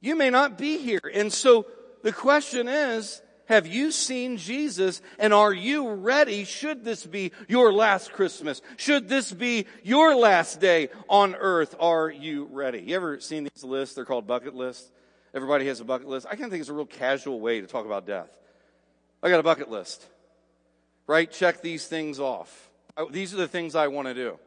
You 0.00 0.16
may 0.16 0.30
not 0.30 0.56
be 0.56 0.78
here. 0.78 1.02
And 1.14 1.30
so 1.30 1.66
the 2.02 2.12
question 2.12 2.66
is, 2.66 3.20
have 3.50 3.66
you 3.66 3.90
seen 3.90 4.36
Jesus 4.36 5.02
and 5.18 5.34
are 5.34 5.52
you 5.52 5.90
ready? 5.90 6.44
Should 6.44 6.84
this 6.84 7.04
be 7.04 7.32
your 7.48 7.72
last 7.72 8.12
Christmas? 8.12 8.62
Should 8.76 9.08
this 9.08 9.32
be 9.32 9.66
your 9.82 10.14
last 10.14 10.60
day 10.60 10.88
on 11.08 11.34
earth? 11.34 11.74
Are 11.80 12.08
you 12.08 12.48
ready? 12.52 12.78
You 12.78 12.94
ever 12.94 13.18
seen 13.18 13.42
these 13.42 13.64
lists? 13.64 13.96
They're 13.96 14.04
called 14.04 14.28
bucket 14.28 14.54
lists. 14.54 14.88
Everybody 15.34 15.66
has 15.66 15.80
a 15.80 15.84
bucket 15.84 16.06
list. 16.06 16.26
I 16.28 16.36
kind 16.36 16.44
of 16.44 16.50
think 16.52 16.60
it's 16.60 16.70
a 16.70 16.74
real 16.74 16.86
casual 16.86 17.40
way 17.40 17.60
to 17.60 17.66
talk 17.66 17.84
about 17.84 18.06
death. 18.06 18.30
I 19.20 19.30
got 19.30 19.40
a 19.40 19.42
bucket 19.42 19.68
list. 19.68 20.06
Right? 21.08 21.28
Check 21.28 21.60
these 21.60 21.88
things 21.88 22.20
off. 22.20 22.70
Oh, 22.96 23.08
these 23.10 23.34
are 23.34 23.36
the 23.36 23.48
things 23.48 23.74
I 23.74 23.88
want 23.88 24.06
to 24.06 24.14
do. 24.14 24.38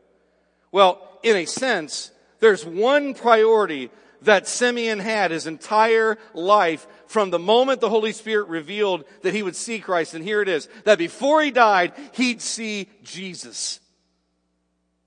Well, 0.72 1.20
in 1.24 1.36
a 1.36 1.46
sense, 1.46 2.12
there's 2.40 2.66
one 2.66 3.16
priority 3.16 3.92
that 4.24 4.48
Simeon 4.48 5.00
had 5.00 5.32
his 5.32 5.48
entire 5.48 6.18
life 6.34 6.88
from 7.08 7.30
the 7.30 7.40
moment 7.40 7.82
the 7.82 7.90
Holy 7.90 8.12
Spirit 8.12 8.48
revealed 8.48 9.06
that 9.22 9.34
he 9.34 9.44
would 9.44 9.56
see 9.56 9.80
Christ. 9.80 10.14
And 10.14 10.24
here 10.24 10.42
it 10.42 10.48
is, 10.48 10.68
that 10.84 10.98
before 10.98 11.42
he 11.42 11.52
died, 11.52 11.94
he'd 12.14 12.42
see 12.42 12.90
Jesus. 13.04 13.80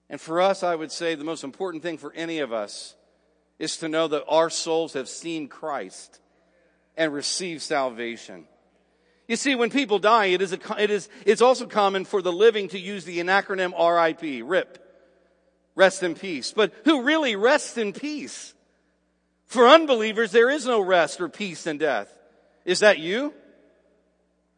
And 0.08 0.20
for 0.20 0.40
us, 0.40 0.62
I 0.62 0.74
would 0.74 0.92
say 0.92 1.14
the 1.14 1.24
most 1.24 1.44
important 1.44 1.82
thing 1.82 1.98
for 1.98 2.12
any 2.14 2.38
of 2.38 2.52
us 2.52 2.94
is 3.58 3.78
to 3.78 3.88
know 3.88 4.06
that 4.08 4.24
our 4.28 4.50
souls 4.50 4.92
have 4.92 5.08
seen 5.08 5.48
Christ 5.48 6.20
and 6.96 7.12
received 7.12 7.62
salvation. 7.62 8.46
You 9.28 9.36
see, 9.36 9.54
when 9.54 9.70
people 9.70 9.98
die, 9.98 10.26
it 10.26 10.42
is, 10.42 10.52
a, 10.52 10.58
it 10.78 10.90
is, 10.90 11.08
it's 11.24 11.42
also 11.42 11.66
common 11.66 12.04
for 12.04 12.22
the 12.22 12.32
living 12.32 12.68
to 12.68 12.78
use 12.78 13.04
the 13.04 13.18
acronym 13.18 13.72
RIP, 13.76 14.48
RIP, 14.48 14.78
rest 15.74 16.02
in 16.02 16.14
peace. 16.14 16.52
But 16.52 16.72
who 16.84 17.02
really 17.02 17.34
rests 17.34 17.76
in 17.76 17.92
peace? 17.92 18.54
For 19.46 19.68
unbelievers, 19.68 20.32
there 20.32 20.50
is 20.50 20.66
no 20.66 20.80
rest 20.80 21.20
or 21.20 21.28
peace 21.28 21.66
in 21.66 21.78
death. 21.78 22.12
Is 22.64 22.80
that 22.80 22.98
you? 22.98 23.32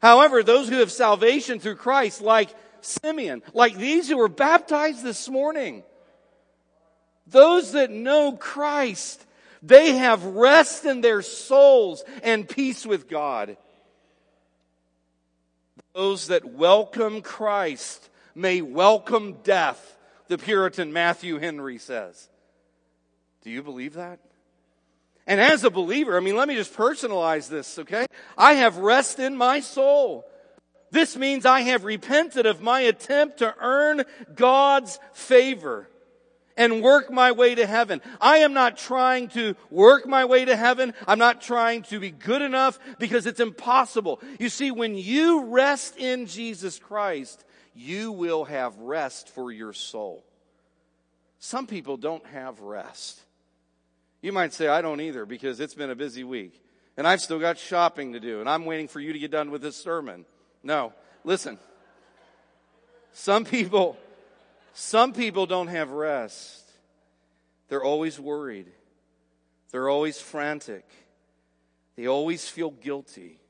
However, 0.01 0.43
those 0.43 0.69
who 0.69 0.79
have 0.79 0.93
salvation 0.93 1.61
through 1.61 1.77
Christ, 1.77 2.21
like 2.21 2.51
Simeon, 2.81 3.43
like 3.53 3.77
these 3.77 4.09
who 4.09 4.17
were 4.17 4.29
baptized 4.29 5.03
this 5.03 5.29
morning, 5.29 5.83
those 7.27 7.73
that 7.73 7.91
know 7.91 8.33
Christ, 8.33 9.25
they 9.63 9.97
have 9.97 10.25
rest 10.25 10.85
in 10.85 11.01
their 11.01 11.21
souls 11.21 12.05
and 12.23 12.49
peace 12.49 12.87
with 12.87 13.09
God. 13.09 13.57
Those 15.93 16.29
that 16.29 16.45
welcome 16.45 17.23
Christ 17.23 18.09
may 18.35 18.63
welcome 18.63 19.39
death, 19.43 19.97
the 20.29 20.39
Puritan 20.39 20.93
Matthew 20.93 21.39
Henry 21.39 21.79
says. 21.79 22.29
Do 23.43 23.51
you 23.51 23.63
believe 23.63 23.95
that? 23.95 24.21
And 25.29 25.43
as 25.43 25.63
a 25.63 25.71
believer, 25.71 26.17
I 26.17 26.21
mean, 26.21 26.37
let 26.37 26.49
me 26.49 26.55
just 26.55 26.75
personalize 26.75 27.51
this, 27.51 27.79
okay? 27.81 28.07
I 28.39 28.55
have 28.55 28.79
rest 28.79 29.19
in 29.19 29.37
my 29.37 29.61
soul. 29.61 30.25
This 30.91 31.19
means 31.19 31.45
I 31.45 31.61
have 31.61 31.85
repented 31.85 32.47
of 32.47 32.63
my 32.63 32.81
attempt 32.81 33.39
to 33.39 33.55
earn 33.61 34.05
God's 34.35 34.99
favor 35.13 35.87
and 36.57 36.83
work 36.83 37.13
my 37.13 37.33
way 37.33 37.55
to 37.55 37.67
heaven. 37.67 38.01
I 38.23 38.39
am 38.39 38.55
not 38.55 38.79
trying 38.79 39.29
to 39.29 39.55
work 39.71 40.07
my 40.07 40.25
way 40.25 40.47
to 40.47 40.57
heaven. 40.57 40.95
I'm 41.07 41.19
not 41.19 41.43
trying 41.43 41.83
to 41.85 42.01
be 42.01 42.11
good 42.11 42.41
enough 42.41 42.79
because 42.99 43.27
it's 43.27 43.39
impossible. 43.39 44.23
You 44.41 44.49
see, 44.49 44.71
when 44.71 44.97
you 44.97 45.45
rest 45.45 45.99
in 45.99 46.25
Jesus 46.25 46.79
Christ, 46.79 47.45
you 47.75 48.13
will 48.13 48.47
have 48.47 48.79
rest 48.79 49.29
for 49.29 49.53
your 49.53 49.75
soul. 49.75 50.25
Some 51.39 51.67
people 51.67 51.99
don't 51.99 52.27
have 52.29 52.61
rest. 52.61 53.23
You 54.21 54.33
might 54.33 54.53
say, 54.53 54.69
I 54.69 54.83
don't 54.83 55.01
either 55.01 55.25
because 55.25 55.61
it's 55.61 55.75
been 55.75 55.91
a 55.91 55.95
busy 55.95 56.25
week 56.25 56.61
and 56.97 57.07
I've 57.07 57.21
still 57.21 57.39
got 57.39 57.59
shopping 57.59 58.13
to 58.15 58.21
do 58.21 58.41
and 58.41 58.49
I'm 58.49 58.65
waiting 58.65 58.89
for 58.89 59.01
you 59.01 59.13
to 59.13 59.19
get 59.19 59.31
done 59.31 59.51
with 59.51 59.63
this 59.63 59.77
sermon. 59.77 60.25
No, 60.63 60.93
listen. 61.25 61.59
Some 63.13 63.45
people, 63.45 63.97
some 64.73 65.13
people 65.13 65.47
don't 65.47 65.69
have 65.69 65.91
rest. 65.91 66.65
They're 67.69 67.85
always 67.85 68.19
worried. 68.19 68.67
They're 69.71 69.89
always 69.89 70.21
frantic. 70.21 70.89
They 71.97 72.07
always 72.07 72.49
feel 72.49 72.71
guilty. 72.71 73.41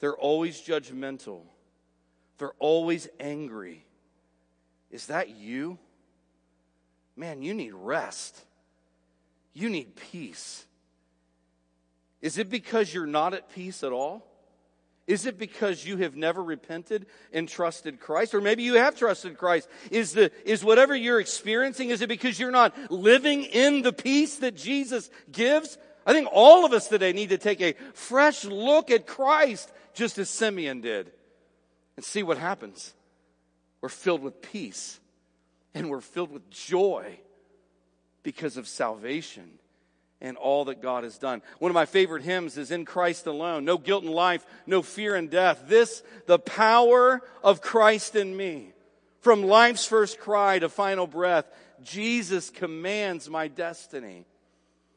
They're 0.00 0.16
always 0.16 0.60
judgmental. 0.60 1.42
They're 2.38 2.54
always 2.58 3.08
angry. 3.20 3.84
Is 4.90 5.06
that 5.06 5.28
you? 5.28 5.78
Man, 7.16 7.42
you 7.42 7.54
need 7.54 7.74
rest. 7.74 8.44
You 9.52 9.68
need 9.68 9.96
peace. 9.96 10.64
Is 12.20 12.38
it 12.38 12.50
because 12.50 12.92
you're 12.92 13.06
not 13.06 13.34
at 13.34 13.52
peace 13.52 13.82
at 13.82 13.92
all? 13.92 14.26
Is 15.06 15.26
it 15.26 15.38
because 15.38 15.84
you 15.84 15.96
have 15.98 16.14
never 16.14 16.42
repented 16.42 17.06
and 17.32 17.48
trusted 17.48 17.98
Christ? 17.98 18.32
Or 18.34 18.40
maybe 18.40 18.62
you 18.62 18.74
have 18.74 18.96
trusted 18.96 19.36
Christ. 19.36 19.68
Is 19.90 20.12
the, 20.12 20.30
is 20.44 20.62
whatever 20.62 20.94
you're 20.94 21.18
experiencing, 21.18 21.90
is 21.90 22.00
it 22.00 22.08
because 22.08 22.38
you're 22.38 22.52
not 22.52 22.76
living 22.92 23.42
in 23.42 23.82
the 23.82 23.92
peace 23.92 24.36
that 24.36 24.54
Jesus 24.54 25.10
gives? 25.32 25.78
I 26.06 26.12
think 26.12 26.28
all 26.30 26.64
of 26.64 26.72
us 26.72 26.86
today 26.86 27.12
need 27.12 27.30
to 27.30 27.38
take 27.38 27.60
a 27.60 27.74
fresh 27.94 28.44
look 28.44 28.90
at 28.90 29.06
Christ, 29.06 29.72
just 29.94 30.18
as 30.18 30.30
Simeon 30.30 30.80
did, 30.80 31.10
and 31.96 32.04
see 32.04 32.22
what 32.22 32.38
happens. 32.38 32.94
We're 33.80 33.88
filled 33.88 34.22
with 34.22 34.42
peace 34.42 35.00
and 35.74 35.90
we're 35.90 36.00
filled 36.00 36.30
with 36.30 36.48
joy 36.50 37.18
because 38.22 38.56
of 38.56 38.68
salvation 38.68 39.50
and 40.20 40.36
all 40.36 40.66
that 40.66 40.82
God 40.82 41.04
has 41.04 41.18
done. 41.18 41.42
One 41.58 41.70
of 41.70 41.74
my 41.74 41.86
favorite 41.86 42.22
hymns 42.22 42.58
is 42.58 42.70
In 42.70 42.84
Christ 42.84 43.26
Alone. 43.26 43.64
No 43.64 43.78
guilt 43.78 44.04
in 44.04 44.10
life, 44.10 44.44
no 44.66 44.82
fear 44.82 45.16
in 45.16 45.28
death. 45.28 45.64
This, 45.66 46.02
the 46.26 46.38
power 46.38 47.22
of 47.42 47.62
Christ 47.62 48.16
in 48.16 48.36
me. 48.36 48.72
From 49.20 49.44
life's 49.44 49.86
first 49.86 50.18
cry 50.18 50.58
to 50.58 50.68
final 50.68 51.06
breath, 51.06 51.46
Jesus 51.82 52.50
commands 52.50 53.28
my 53.30 53.48
destiny. 53.48 54.26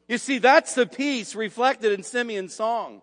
You 0.08 0.18
see, 0.18 0.38
that's 0.38 0.74
the 0.74 0.86
peace 0.86 1.34
reflected 1.34 1.92
in 1.92 2.02
Simeon's 2.02 2.54
song. 2.54 3.00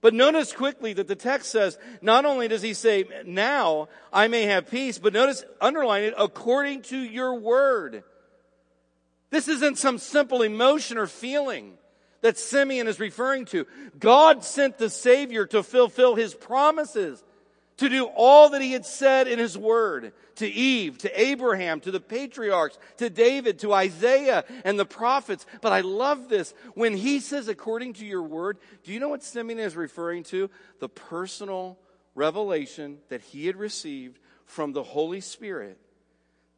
But 0.00 0.14
notice 0.14 0.52
quickly 0.52 0.92
that 0.92 1.08
the 1.08 1.16
text 1.16 1.50
says, 1.50 1.78
not 2.02 2.24
only 2.24 2.48
does 2.48 2.62
he 2.62 2.74
say, 2.74 3.06
now 3.24 3.88
I 4.12 4.28
may 4.28 4.42
have 4.42 4.70
peace, 4.70 4.98
but 4.98 5.12
notice, 5.12 5.44
underline 5.60 6.04
it, 6.04 6.14
according 6.16 6.82
to 6.82 6.98
your 6.98 7.34
word. 7.34 8.04
This 9.30 9.48
isn't 9.48 9.78
some 9.78 9.98
simple 9.98 10.42
emotion 10.42 10.98
or 10.98 11.06
feeling 11.06 11.74
that 12.20 12.38
Simeon 12.38 12.88
is 12.88 13.00
referring 13.00 13.44
to. 13.46 13.66
God 13.98 14.44
sent 14.44 14.78
the 14.78 14.90
Savior 14.90 15.46
to 15.46 15.62
fulfill 15.62 16.14
His 16.14 16.34
promises, 16.34 17.22
to 17.76 17.88
do 17.88 18.06
all 18.06 18.50
that 18.50 18.62
He 18.62 18.72
had 18.72 18.86
said 18.86 19.28
in 19.28 19.38
His 19.38 19.58
Word 19.58 20.12
to 20.36 20.46
Eve, 20.46 20.98
to 20.98 21.20
Abraham, 21.20 21.80
to 21.80 21.90
the 21.90 22.00
patriarchs, 22.00 22.78
to 22.98 23.10
David, 23.10 23.58
to 23.60 23.72
Isaiah 23.72 24.44
and 24.64 24.78
the 24.78 24.86
prophets. 24.86 25.46
But 25.60 25.72
I 25.72 25.80
love 25.80 26.28
this. 26.28 26.54
When 26.74 26.96
He 26.96 27.20
says, 27.20 27.48
according 27.48 27.94
to 27.94 28.06
your 28.06 28.22
Word, 28.22 28.58
do 28.84 28.92
you 28.92 29.00
know 29.00 29.08
what 29.08 29.24
Simeon 29.24 29.58
is 29.58 29.76
referring 29.76 30.24
to? 30.24 30.50
The 30.80 30.88
personal 30.88 31.78
revelation 32.16 32.98
that 33.10 33.20
he 33.20 33.46
had 33.46 33.56
received 33.56 34.18
from 34.46 34.72
the 34.72 34.82
Holy 34.82 35.20
Spirit 35.20 35.78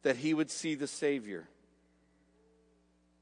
that 0.01 0.15
he 0.15 0.33
would 0.33 0.49
see 0.49 0.73
the 0.73 0.87
Savior. 0.87 1.49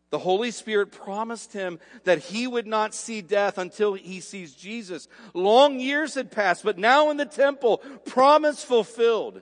The 0.09 0.19
Holy 0.19 0.51
Spirit 0.51 0.91
promised 0.91 1.51
him 1.51 1.79
that 2.05 2.19
he 2.19 2.47
would 2.47 2.67
not 2.67 2.93
see 2.93 3.21
death 3.21 3.57
until 3.57 3.93
he 3.93 4.21
sees 4.21 4.53
Jesus. 4.53 5.07
Long 5.33 5.79
years 5.79 6.15
had 6.15 6.31
passed, 6.31 6.63
but 6.63 6.77
now 6.77 7.09
in 7.09 7.17
the 7.17 7.25
temple, 7.25 7.79
promise 8.05 8.63
fulfilled. 8.63 9.41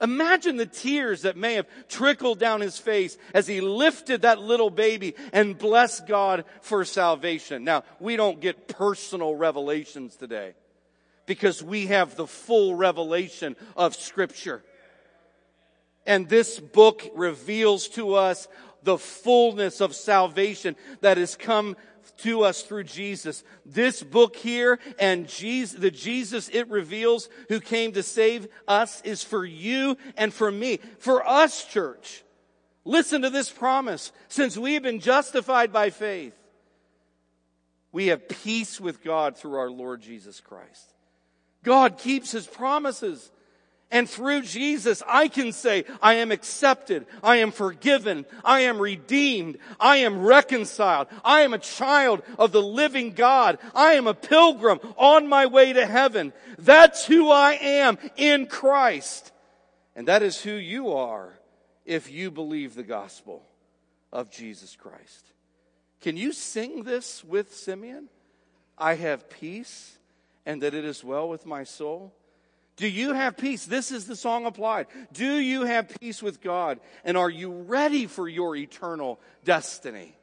Imagine 0.00 0.56
the 0.56 0.66
tears 0.66 1.22
that 1.22 1.36
may 1.36 1.54
have 1.54 1.66
trickled 1.88 2.38
down 2.38 2.60
his 2.60 2.78
face 2.78 3.16
as 3.32 3.46
he 3.46 3.60
lifted 3.60 4.22
that 4.22 4.38
little 4.38 4.70
baby 4.70 5.14
and 5.32 5.58
blessed 5.58 6.06
God 6.06 6.44
for 6.60 6.84
salvation. 6.84 7.64
Now, 7.64 7.82
we 7.98 8.16
don't 8.16 8.40
get 8.40 8.68
personal 8.68 9.34
revelations 9.34 10.14
today 10.16 10.54
because 11.24 11.62
we 11.62 11.86
have 11.86 12.14
the 12.14 12.26
full 12.26 12.74
revelation 12.74 13.56
of 13.76 13.96
scripture. 13.96 14.62
And 16.06 16.28
this 16.28 16.60
book 16.60 17.10
reveals 17.14 17.88
to 17.88 18.14
us 18.14 18.46
the 18.86 18.96
fullness 18.96 19.82
of 19.82 19.94
salvation 19.94 20.76
that 21.02 21.18
has 21.18 21.36
come 21.36 21.76
to 22.18 22.44
us 22.44 22.62
through 22.62 22.84
Jesus. 22.84 23.44
This 23.66 24.02
book 24.02 24.36
here 24.36 24.78
and 24.98 25.28
Jesus, 25.28 25.78
the 25.78 25.90
Jesus 25.90 26.48
it 26.48 26.68
reveals 26.68 27.28
who 27.48 27.60
came 27.60 27.92
to 27.92 28.02
save 28.02 28.48
us 28.66 29.02
is 29.02 29.22
for 29.22 29.44
you 29.44 29.98
and 30.16 30.32
for 30.32 30.50
me. 30.50 30.78
For 30.98 31.26
us, 31.26 31.64
church. 31.66 32.22
Listen 32.84 33.22
to 33.22 33.30
this 33.30 33.50
promise. 33.50 34.12
Since 34.28 34.56
we 34.56 34.74
have 34.74 34.84
been 34.84 35.00
justified 35.00 35.72
by 35.72 35.90
faith, 35.90 36.34
we 37.90 38.06
have 38.06 38.28
peace 38.28 38.80
with 38.80 39.02
God 39.02 39.36
through 39.36 39.56
our 39.56 39.70
Lord 39.70 40.00
Jesus 40.00 40.40
Christ. 40.40 40.94
God 41.64 41.98
keeps 41.98 42.30
his 42.30 42.46
promises. 42.46 43.32
And 43.90 44.10
through 44.10 44.42
Jesus, 44.42 45.02
I 45.06 45.28
can 45.28 45.52
say, 45.52 45.84
I 46.02 46.14
am 46.14 46.32
accepted. 46.32 47.06
I 47.22 47.36
am 47.36 47.52
forgiven. 47.52 48.26
I 48.44 48.62
am 48.62 48.80
redeemed. 48.80 49.58
I 49.78 49.98
am 49.98 50.26
reconciled. 50.26 51.06
I 51.24 51.42
am 51.42 51.54
a 51.54 51.58
child 51.58 52.22
of 52.36 52.50
the 52.50 52.62
living 52.62 53.12
God. 53.12 53.58
I 53.74 53.92
am 53.92 54.08
a 54.08 54.14
pilgrim 54.14 54.80
on 54.96 55.28
my 55.28 55.46
way 55.46 55.72
to 55.72 55.86
heaven. 55.86 56.32
That's 56.58 57.06
who 57.06 57.30
I 57.30 57.52
am 57.52 57.98
in 58.16 58.46
Christ. 58.46 59.30
And 59.94 60.08
that 60.08 60.22
is 60.22 60.40
who 60.40 60.52
you 60.52 60.92
are 60.92 61.38
if 61.84 62.10
you 62.10 62.32
believe 62.32 62.74
the 62.74 62.82
gospel 62.82 63.46
of 64.12 64.30
Jesus 64.32 64.74
Christ. 64.74 65.32
Can 66.00 66.16
you 66.16 66.32
sing 66.32 66.82
this 66.82 67.22
with 67.22 67.54
Simeon? 67.54 68.08
I 68.76 68.94
have 68.94 69.30
peace 69.30 69.96
and 70.44 70.62
that 70.62 70.74
it 70.74 70.84
is 70.84 71.04
well 71.04 71.28
with 71.28 71.46
my 71.46 71.62
soul? 71.62 72.12
Do 72.76 72.86
you 72.86 73.14
have 73.14 73.38
peace? 73.38 73.64
This 73.64 73.90
is 73.90 74.06
the 74.06 74.16
song 74.16 74.44
applied. 74.44 74.86
Do 75.12 75.36
you 75.38 75.64
have 75.64 75.88
peace 76.00 76.22
with 76.22 76.42
God? 76.42 76.78
And 77.04 77.16
are 77.16 77.30
you 77.30 77.50
ready 77.50 78.06
for 78.06 78.28
your 78.28 78.54
eternal 78.54 79.18
destiny? 79.44 80.14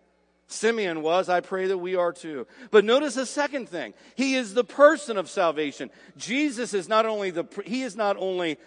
Simeon 0.48 1.02
was. 1.02 1.30
I 1.30 1.42
pray 1.42 1.68
that 1.68 1.80
we 1.80 1.96
are 1.96 2.14
too. 2.14 2.46
But 2.70 2.86
notice 2.86 3.18
a 3.18 3.26
second 3.26 3.70
thing. 3.70 3.96
He 4.16 4.36
is 4.36 4.54
the 4.54 4.64
person 4.64 5.18
of 5.18 5.30
salvation. 5.30 5.90
Jesus 6.16 6.76
is 6.76 6.88
not 6.88 7.08
only 7.08 7.32
the, 7.32 7.46
he 7.66 7.82
is 7.82 7.96
not 7.96 8.18
only, 8.18 8.60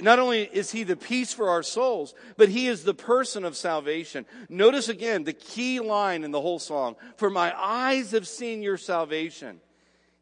not 0.00 0.18
only 0.18 0.44
is 0.44 0.70
he 0.70 0.82
the 0.82 0.96
peace 0.96 1.34
for 1.34 1.50
our 1.50 1.62
souls, 1.62 2.14
but 2.38 2.48
he 2.48 2.68
is 2.68 2.84
the 2.84 2.94
person 2.94 3.44
of 3.44 3.54
salvation. 3.54 4.24
Notice 4.48 4.88
again 4.88 5.24
the 5.24 5.34
key 5.34 5.80
line 5.80 6.24
in 6.24 6.30
the 6.30 6.40
whole 6.40 6.58
song. 6.58 6.96
For 7.16 7.28
my 7.28 7.52
eyes 7.54 8.12
have 8.12 8.26
seen 8.26 8.62
your 8.62 8.78
salvation. 8.78 9.60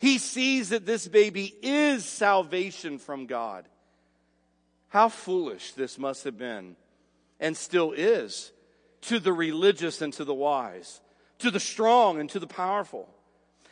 He 0.05 0.19
sees 0.19 0.69
that 0.69 0.85
this 0.85 1.09
baby 1.09 1.55
is 1.63 2.05
salvation 2.05 2.99
from 2.99 3.25
God. 3.25 3.67
How 4.91 5.09
foolish 5.09 5.73
this 5.73 5.99
must 5.99 6.25
have 6.25 6.37
been 6.37 6.77
and 7.41 7.57
still 7.57 7.93
is 7.93 8.53
to 9.01 9.19
the 9.19 9.33
religious 9.33 10.03
and 10.03 10.13
to 10.13 10.25
the 10.27 10.35
wise, 10.35 11.01
to 11.39 11.51
the 11.51 11.59
strong 11.59 12.21
and 12.21 12.29
to 12.29 12.39
the 12.39 12.47
powerful. 12.47 13.09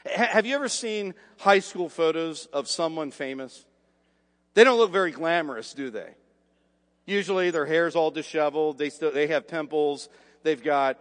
Have 0.07 0.47
you 0.47 0.55
ever 0.55 0.71
seen 0.71 1.13
high 1.37 1.59
school 1.59 1.91
photos 1.91 2.47
of 2.47 2.67
someone 2.67 3.11
famous? 3.11 3.67
They 4.55 4.65
don't 4.65 4.79
look 4.79 4.91
very 4.91 5.11
glamorous, 5.11 5.75
do 5.75 5.91
they? 5.91 6.15
Usually 7.05 7.51
their 7.51 7.67
hair's 7.67 7.95
all 7.95 8.11
disheveled. 8.11 8.79
They 8.79 8.89
still, 8.89 9.13
they 9.13 9.27
have 9.27 9.47
pimples. 9.47 10.09
They've 10.45 10.65
got, 10.65 10.97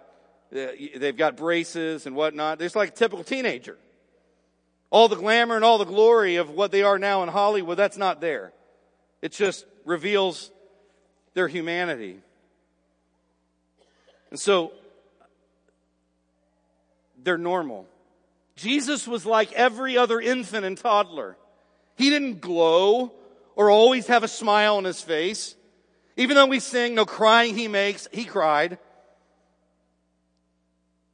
uh, 0.54 0.76
they've 0.98 1.16
got 1.16 1.38
braces 1.38 2.06
and 2.06 2.18
whatnot. 2.18 2.60
They're 2.60 2.66
just 2.66 2.76
like 2.76 2.90
a 2.90 2.96
typical 2.96 3.24
teenager. 3.24 3.78
All 4.92 5.08
the 5.08 5.16
glamour 5.16 5.56
and 5.56 5.66
all 5.66 5.78
the 5.78 5.86
glory 5.86 6.36
of 6.36 6.52
what 6.52 6.72
they 6.72 6.84
are 6.84 7.00
now 7.00 7.24
in 7.24 7.30
Hollywood, 7.30 7.78
that's 7.78 7.98
not 7.98 8.22
there. 8.22 8.52
It 9.22 9.32
just 9.32 9.66
reveals 9.86 10.52
their 11.34 11.48
humanity. 11.48 12.20
And 14.30 14.40
so, 14.40 14.74
they're 17.24 17.38
normal. 17.38 17.88
Jesus 18.56 19.08
was 19.08 19.26
like 19.26 19.54
every 19.54 19.98
other 19.98 20.20
infant 20.20 20.66
and 20.66 20.78
toddler. 20.78 21.38
He 21.96 22.10
didn't 22.10 22.42
glow 22.42 23.14
or 23.56 23.70
always 23.70 24.08
have 24.08 24.24
a 24.24 24.28
smile 24.28 24.76
on 24.76 24.84
his 24.84 25.02
face. 25.02 25.56
Even 26.18 26.36
though 26.36 26.48
we 26.48 26.60
sing, 26.60 26.96
no 26.96 27.06
crying 27.06 27.56
he 27.56 27.68
makes, 27.68 28.08
he 28.12 28.26
cried. 28.26 28.78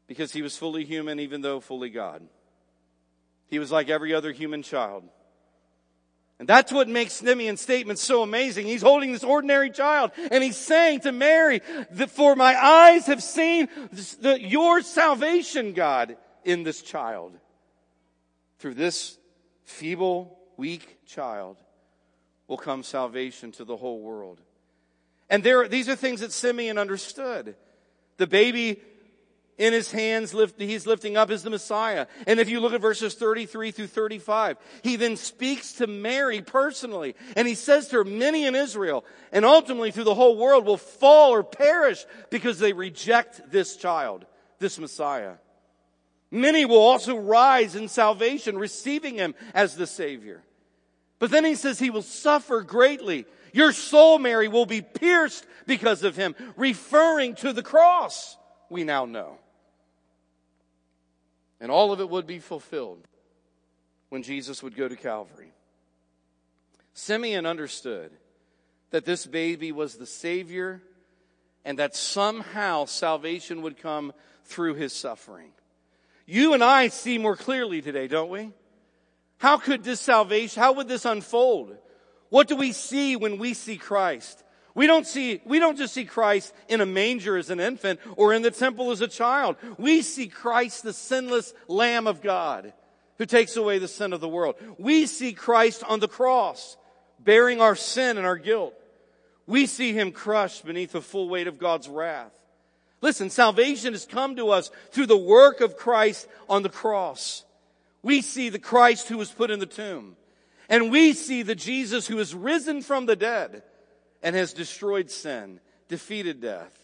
Because 0.08 0.32
he 0.32 0.42
was 0.42 0.58
fully 0.58 0.84
human, 0.84 1.20
even 1.20 1.42
though 1.42 1.60
fully 1.60 1.90
God. 1.90 2.24
He 3.48 3.60
was 3.60 3.72
like 3.72 3.90
every 3.90 4.14
other 4.14 4.32
human 4.32 4.62
child. 4.62 5.04
And 6.40 6.48
that's 6.48 6.72
what 6.72 6.88
makes 6.88 7.14
Simeon's 7.14 7.62
statement 7.62 7.98
so 7.98 8.22
amazing. 8.22 8.68
He's 8.68 8.84
holding 8.84 9.12
this 9.12 9.24
ordinary 9.24 9.72
child 9.72 10.12
and 10.32 10.44
he's 10.44 10.58
saying 10.58 11.02
to 11.02 11.12
Mary, 11.12 11.62
for 12.10 12.36
my 12.36 12.56
eyes 12.56 13.08
have 13.08 13.24
seen 13.24 13.68
the, 14.22 14.40
your 14.40 14.82
salvation, 14.82 15.74
God, 15.74 16.16
in 16.44 16.64
this 16.64 16.84
child. 16.84 17.34
Through 18.60 18.76
this 18.76 19.18
feeble, 19.64 20.38
weak 20.58 21.00
child 21.08 21.58
will 22.48 22.58
come 22.58 22.84
salvation 22.84 23.52
to 23.54 23.66
the 23.66 23.78
whole 23.78 24.02
world. 24.02 24.40
And 25.30 25.44
there, 25.44 25.68
these 25.68 25.90
are 25.90 25.96
things 25.96 26.22
that 26.22 26.32
Simeon 26.32 26.78
understood. 26.78 27.56
The 28.18 28.28
baby 28.28 28.80
in 29.58 29.74
his 29.74 29.92
hands 29.92 30.34
lift, 30.34 30.60
he's 30.60 30.86
lifting 30.86 31.18
up 31.18 31.32
is 31.32 31.44
the 31.44 31.50
Messiah. 31.50 32.06
And 32.28 32.40
if 32.40 32.50
you 32.50 32.60
look 32.60 32.74
at 32.74 32.82
verses 32.82 33.16
33 33.16 33.72
through 33.72 33.88
35, 33.88 34.58
he 34.84 34.96
then 34.96 35.16
speaks 35.16 35.74
to 35.74 35.88
Mary 35.88 36.42
personally 36.42 37.16
and 37.36 37.48
he 37.48 37.56
says 37.56 37.88
to 37.88 37.98
her, 37.98 38.04
many 38.04 38.46
in 38.46 38.56
Israel 38.56 39.04
and 39.32 39.46
ultimately 39.46 39.92
through 39.92 40.04
the 40.04 40.16
whole 40.16 40.38
world 40.38 40.66
will 40.66 40.78
fall 40.78 41.32
or 41.32 41.44
perish 41.44 42.06
because 42.30 42.60
they 42.60 42.74
reject 42.74 43.52
this 43.52 43.76
child, 43.76 44.26
this 44.60 44.78
Messiah. 44.78 45.36
Many 46.30 46.66
will 46.66 46.78
also 46.78 47.16
rise 47.16 47.76
in 47.76 47.88
salvation, 47.88 48.58
receiving 48.58 49.16
him 49.16 49.34
as 49.54 49.76
the 49.76 49.88
Savior. 49.88 50.44
But 51.20 51.32
then 51.32 51.46
he 51.46 51.56
says 51.56 51.80
he 51.80 51.90
will 51.90 52.02
suffer 52.02 52.62
greatly. 52.62 53.26
Your 53.54 53.72
soul, 53.72 54.20
Mary, 54.20 54.50
will 54.50 54.66
be 54.66 54.82
pierced 54.82 55.48
because 55.66 56.04
of 56.04 56.16
him, 56.16 56.36
referring 56.58 57.36
to 57.36 57.54
the 57.54 57.64
cross 57.64 58.38
we 58.70 58.84
now 58.84 59.06
know. 59.06 59.38
And 61.60 61.72
all 61.72 61.92
of 61.92 62.00
it 62.00 62.10
would 62.10 62.28
be 62.28 62.40
fulfilled 62.40 63.08
when 64.10 64.24
Jesus 64.24 64.62
would 64.62 64.76
go 64.76 64.88
to 64.88 64.96
Calvary. 64.96 65.52
Simeon 66.94 67.46
understood 67.46 68.12
that 68.92 69.06
this 69.06 69.26
baby 69.26 69.72
was 69.72 69.96
the 69.96 70.06
Savior 70.06 70.82
and 71.66 71.80
that 71.80 71.96
somehow 71.96 72.86
salvation 72.86 73.62
would 73.62 73.78
come 73.78 74.14
through 74.46 74.76
his 74.76 74.94
suffering. 74.94 75.52
You 76.26 76.54
and 76.54 76.64
I 76.64 76.88
see 76.88 77.18
more 77.18 77.36
clearly 77.36 77.82
today, 77.82 78.08
don't 78.08 78.30
we? 78.30 78.52
How 79.38 79.58
could 79.58 79.84
this 79.84 80.00
salvation, 80.00 80.62
how 80.62 80.74
would 80.74 80.88
this 80.88 81.06
unfold? 81.06 81.76
What 82.30 82.48
do 82.48 82.56
we 82.56 82.72
see 82.72 83.16
when 83.16 83.38
we 83.38 83.54
see 83.54 83.78
Christ? 83.78 84.44
We 84.78 84.86
don't 84.86 85.08
see, 85.08 85.42
we 85.44 85.58
don't 85.58 85.76
just 85.76 85.96
see 85.96 86.06
Christ 86.06 86.54
in 86.70 86.82
a 86.82 86.86
manger 86.86 87.36
as 87.36 87.50
an 87.50 87.60
infant 87.60 88.00
or 88.16 88.32
in 88.32 88.44
the 88.44 88.52
temple 88.52 88.92
as 88.92 89.02
a 89.02 89.08
child. 89.08 89.56
We 89.80 90.04
see 90.04 90.28
Christ, 90.28 90.84
the 90.84 90.94
sinless 90.94 91.56
Lamb 91.68 92.06
of 92.06 92.22
God 92.22 92.74
who 93.18 93.26
takes 93.26 93.56
away 93.56 93.80
the 93.80 93.88
sin 93.88 94.14
of 94.14 94.22
the 94.22 94.30
world. 94.30 94.54
We 94.78 95.08
see 95.08 95.34
Christ 95.34 95.84
on 95.84 96.00
the 96.00 96.08
cross 96.08 96.78
bearing 97.20 97.60
our 97.60 97.76
sin 97.76 98.18
and 98.18 98.28
our 98.28 98.38
guilt. 98.38 98.76
We 99.48 99.66
see 99.66 99.94
him 99.94 100.12
crushed 100.12 100.64
beneath 100.64 100.92
the 100.92 101.02
full 101.02 101.28
weight 101.28 101.48
of 101.48 101.58
God's 101.58 101.90
wrath. 101.90 102.34
Listen, 103.02 103.32
salvation 103.32 103.94
has 103.94 104.06
come 104.06 104.36
to 104.36 104.52
us 104.52 104.70
through 104.92 105.08
the 105.08 105.18
work 105.18 105.60
of 105.60 105.76
Christ 105.76 106.28
on 106.48 106.62
the 106.62 106.70
cross. 106.70 107.46
We 108.04 108.22
see 108.22 108.50
the 108.50 108.60
Christ 108.60 109.08
who 109.08 109.18
was 109.18 109.32
put 109.32 109.50
in 109.50 109.58
the 109.58 109.66
tomb. 109.66 110.18
And 110.70 110.92
we 110.92 111.14
see 111.14 111.42
the 111.42 111.56
Jesus 111.56 112.06
who 112.06 112.20
is 112.20 112.36
risen 112.36 112.84
from 112.84 113.08
the 113.08 113.16
dead 113.16 113.64
and 114.22 114.36
has 114.36 114.54
destroyed 114.54 115.10
sin, 115.10 115.60
defeated 115.88 116.42
death, 116.42 116.84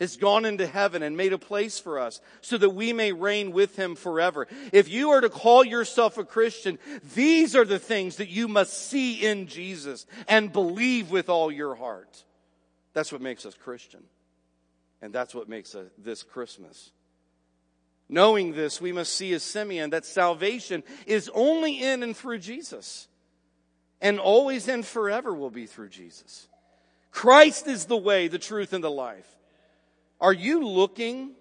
has 0.00 0.16
gone 0.16 0.46
into 0.46 0.66
heaven 0.66 1.02
and 1.02 1.16
made 1.16 1.34
a 1.34 1.38
place 1.38 1.78
for 1.78 1.98
us 1.98 2.20
so 2.40 2.56
that 2.56 2.70
we 2.70 2.92
may 2.92 3.12
reign 3.12 3.52
with 3.52 3.76
him 3.76 3.94
forever. 3.94 4.48
If 4.72 4.88
you 4.88 5.10
are 5.10 5.20
to 5.20 5.28
call 5.28 5.62
yourself 5.62 6.16
a 6.16 6.24
Christian, 6.24 6.78
these 7.14 7.54
are 7.54 7.66
the 7.66 7.78
things 7.78 8.16
that 8.16 8.30
you 8.30 8.48
must 8.48 8.72
see 8.88 9.14
in 9.14 9.46
Jesus 9.46 10.06
and 10.26 10.52
believe 10.52 11.10
with 11.10 11.28
all 11.28 11.52
your 11.52 11.74
heart. 11.74 12.24
That's 12.94 13.12
what 13.12 13.20
makes 13.20 13.44
us 13.44 13.54
Christian. 13.54 14.02
And 15.02 15.12
that's 15.12 15.34
what 15.34 15.48
makes 15.48 15.74
a, 15.74 15.86
this 15.98 16.22
Christmas. 16.22 16.92
Knowing 18.08 18.54
this, 18.54 18.80
we 18.80 18.92
must 18.92 19.14
see 19.14 19.32
as 19.34 19.42
Simeon 19.42 19.90
that 19.90 20.04
salvation 20.04 20.82
is 21.06 21.30
only 21.34 21.80
in 21.82 22.02
and 22.02 22.16
through 22.16 22.38
Jesus. 22.38 23.06
And 24.00 24.18
always 24.18 24.66
and 24.66 24.84
forever 24.84 25.32
will 25.34 25.50
be 25.50 25.66
through 25.66 25.90
Jesus. 25.90 26.48
Christ 27.10 27.66
is 27.66 27.86
the 27.86 27.96
way, 27.96 28.28
the 28.28 28.38
truth, 28.38 28.72
and 28.72 28.82
the 28.82 28.90
life. 28.90 29.26
Are 30.20 30.32
you 30.32 30.66
looking 30.66 31.32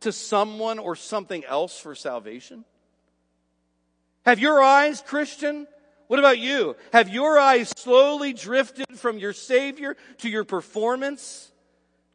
to 0.00 0.12
someone 0.12 0.78
or 0.78 0.96
something 0.96 1.44
else 1.44 1.78
for 1.78 1.94
salvation? 1.94 2.64
Have 4.24 4.38
your 4.38 4.62
eyes, 4.62 5.02
Christian? 5.06 5.66
What 6.06 6.18
about 6.18 6.38
you? 6.38 6.76
Have 6.92 7.08
your 7.08 7.38
eyes 7.38 7.72
slowly 7.76 8.32
drifted 8.32 8.86
from 8.98 9.18
your 9.18 9.32
Savior 9.32 9.96
to 10.18 10.28
your 10.28 10.44
performance, 10.44 11.50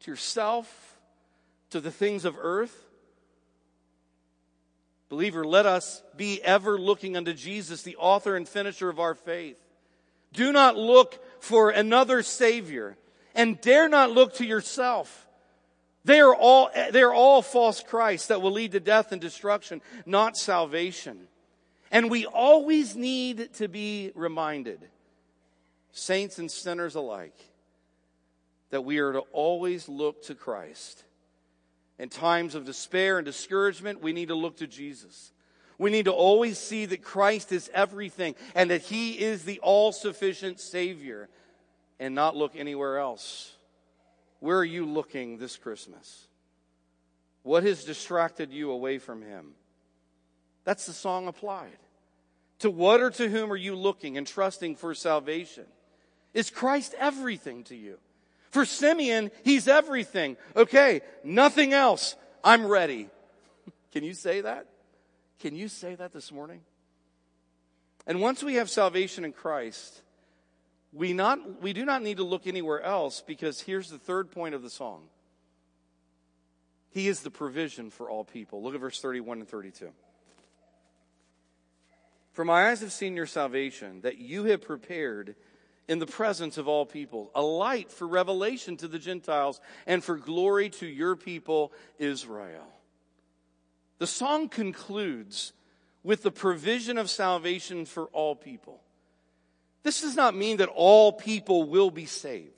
to 0.00 0.10
yourself, 0.10 0.98
to 1.70 1.80
the 1.80 1.90
things 1.90 2.24
of 2.24 2.36
earth? 2.38 2.74
Believer, 5.08 5.44
let 5.44 5.66
us 5.66 6.02
be 6.16 6.42
ever 6.42 6.78
looking 6.78 7.16
unto 7.16 7.32
Jesus, 7.32 7.82
the 7.82 7.96
author 7.96 8.36
and 8.36 8.48
finisher 8.48 8.88
of 8.88 8.98
our 8.98 9.14
faith. 9.14 9.58
Do 10.32 10.52
not 10.52 10.76
look 10.76 11.24
for 11.46 11.70
another 11.70 12.24
Savior 12.24 12.96
and 13.34 13.60
dare 13.60 13.88
not 13.88 14.10
look 14.10 14.34
to 14.34 14.44
yourself. 14.44 15.28
They 16.04 16.20
are 16.20 16.34
all, 16.34 16.70
they 16.90 17.02
are 17.02 17.14
all 17.14 17.40
false 17.40 17.80
Christs 17.82 18.28
that 18.28 18.42
will 18.42 18.50
lead 18.50 18.72
to 18.72 18.80
death 18.80 19.12
and 19.12 19.20
destruction, 19.20 19.80
not 20.04 20.36
salvation. 20.36 21.28
And 21.92 22.10
we 22.10 22.26
always 22.26 22.96
need 22.96 23.54
to 23.54 23.68
be 23.68 24.10
reminded, 24.16 24.80
saints 25.92 26.38
and 26.40 26.50
sinners 26.50 26.96
alike, 26.96 27.36
that 28.70 28.84
we 28.84 28.98
are 28.98 29.12
to 29.12 29.20
always 29.32 29.88
look 29.88 30.24
to 30.24 30.34
Christ. 30.34 31.04
In 31.98 32.08
times 32.08 32.56
of 32.56 32.64
despair 32.64 33.18
and 33.18 33.24
discouragement, 33.24 34.02
we 34.02 34.12
need 34.12 34.28
to 34.28 34.34
look 34.34 34.56
to 34.56 34.66
Jesus. 34.66 35.30
We 35.78 35.90
need 35.90 36.06
to 36.06 36.12
always 36.12 36.58
see 36.58 36.86
that 36.86 37.02
Christ 37.02 37.52
is 37.52 37.70
everything 37.74 38.34
and 38.54 38.70
that 38.70 38.82
He 38.82 39.18
is 39.18 39.44
the 39.44 39.60
all 39.60 39.92
sufficient 39.92 40.60
Savior 40.60 41.28
and 41.98 42.14
not 42.14 42.36
look 42.36 42.56
anywhere 42.56 42.98
else. 42.98 43.52
Where 44.40 44.58
are 44.58 44.64
you 44.64 44.86
looking 44.86 45.38
this 45.38 45.56
Christmas? 45.56 46.26
What 47.42 47.62
has 47.64 47.84
distracted 47.84 48.52
you 48.52 48.70
away 48.70 48.98
from 48.98 49.22
Him? 49.22 49.52
That's 50.64 50.86
the 50.86 50.92
song 50.92 51.28
applied. 51.28 51.78
To 52.60 52.70
what 52.70 53.00
or 53.00 53.10
to 53.10 53.28
whom 53.28 53.52
are 53.52 53.56
you 53.56 53.76
looking 53.76 54.16
and 54.16 54.26
trusting 54.26 54.76
for 54.76 54.94
salvation? 54.94 55.64
Is 56.32 56.50
Christ 56.50 56.94
everything 56.98 57.64
to 57.64 57.76
you? 57.76 57.98
For 58.50 58.64
Simeon, 58.64 59.30
he's 59.44 59.68
everything. 59.68 60.36
Okay, 60.56 61.02
nothing 61.22 61.72
else. 61.72 62.16
I'm 62.42 62.66
ready. 62.66 63.08
Can 63.92 64.04
you 64.04 64.14
say 64.14 64.40
that? 64.40 64.66
Can 65.40 65.54
you 65.54 65.68
say 65.68 65.94
that 65.94 66.12
this 66.12 66.32
morning? 66.32 66.60
And 68.06 68.20
once 68.20 68.42
we 68.42 68.54
have 68.54 68.70
salvation 68.70 69.24
in 69.24 69.32
Christ, 69.32 70.02
we, 70.92 71.12
not, 71.12 71.62
we 71.62 71.72
do 71.72 71.84
not 71.84 72.02
need 72.02 72.18
to 72.18 72.22
look 72.24 72.46
anywhere 72.46 72.80
else 72.80 73.22
because 73.26 73.60
here's 73.60 73.90
the 73.90 73.98
third 73.98 74.30
point 74.30 74.54
of 74.54 74.62
the 74.62 74.70
song. 74.70 75.02
He 76.90 77.08
is 77.08 77.20
the 77.20 77.30
provision 77.30 77.90
for 77.90 78.08
all 78.08 78.24
people. 78.24 78.62
Look 78.62 78.74
at 78.74 78.80
verse 78.80 79.00
31 79.00 79.40
and 79.40 79.48
32. 79.48 79.90
For 82.32 82.44
my 82.44 82.70
eyes 82.70 82.80
have 82.80 82.92
seen 82.92 83.16
your 83.16 83.26
salvation, 83.26 84.02
that 84.02 84.18
you 84.18 84.44
have 84.44 84.62
prepared 84.62 85.34
in 85.88 85.98
the 85.98 86.06
presence 86.06 86.58
of 86.58 86.68
all 86.68 86.86
people, 86.86 87.30
a 87.34 87.42
light 87.42 87.90
for 87.90 88.06
revelation 88.06 88.76
to 88.78 88.88
the 88.88 88.98
Gentiles 88.98 89.60
and 89.86 90.02
for 90.02 90.16
glory 90.16 90.70
to 90.70 90.86
your 90.86 91.16
people, 91.16 91.72
Israel. 91.98 92.66
The 93.98 94.06
song 94.06 94.48
concludes 94.48 95.52
with 96.02 96.22
the 96.22 96.30
provision 96.30 96.98
of 96.98 97.10
salvation 97.10 97.84
for 97.84 98.04
all 98.06 98.36
people. 98.36 98.80
This 99.82 100.02
does 100.02 100.16
not 100.16 100.34
mean 100.34 100.58
that 100.58 100.68
all 100.68 101.12
people 101.12 101.64
will 101.64 101.90
be 101.90 102.06
saved. 102.06 102.52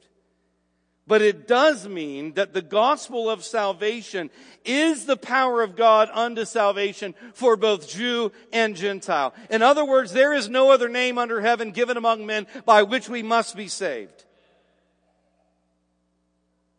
But 1.07 1.23
it 1.23 1.49
does 1.49 1.89
mean 1.89 2.35
that 2.35 2.53
the 2.53 2.61
gospel 2.61 3.31
of 3.31 3.43
salvation 3.43 4.31
is 4.63 5.07
the 5.07 5.17
power 5.17 5.63
of 5.63 5.75
God 5.75 6.11
unto 6.13 6.45
salvation 6.45 7.15
for 7.33 7.57
both 7.57 7.89
Jew 7.89 8.31
and 8.53 8.77
Gentile. 8.77 9.33
In 9.49 9.63
other 9.63 9.87
words, 9.87 10.13
there 10.13 10.35
is 10.35 10.51
no 10.51 10.71
other 10.71 10.91
name 10.91 11.17
under 11.17 11.41
heaven 11.41 11.71
given 11.71 11.97
among 11.97 12.27
men 12.27 12.47
by 12.67 12.83
which 12.83 13.09
we 13.09 13.23
must 13.23 13.57
be 13.57 13.69
saved. 13.69 14.27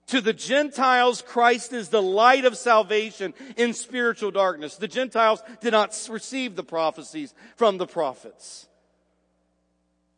To 0.10 0.22
the 0.22 0.34
Gentiles, 0.34 1.22
Christ 1.22 1.72
is 1.72 1.90
the 1.90 2.02
light 2.02 2.46
of 2.46 2.58
salvation 2.58 3.36
in 3.58 3.74
spiritual 3.74 4.32
darkness. 4.32 4.76
The 4.76 4.88
Gentiles 4.88 5.44
did 5.62 5.72
not 5.72 5.96
receive 6.10 6.56
the 6.56 6.64
prophecies 6.64 7.34
from 7.56 7.78
the 7.78 7.86
prophets. 7.86 8.68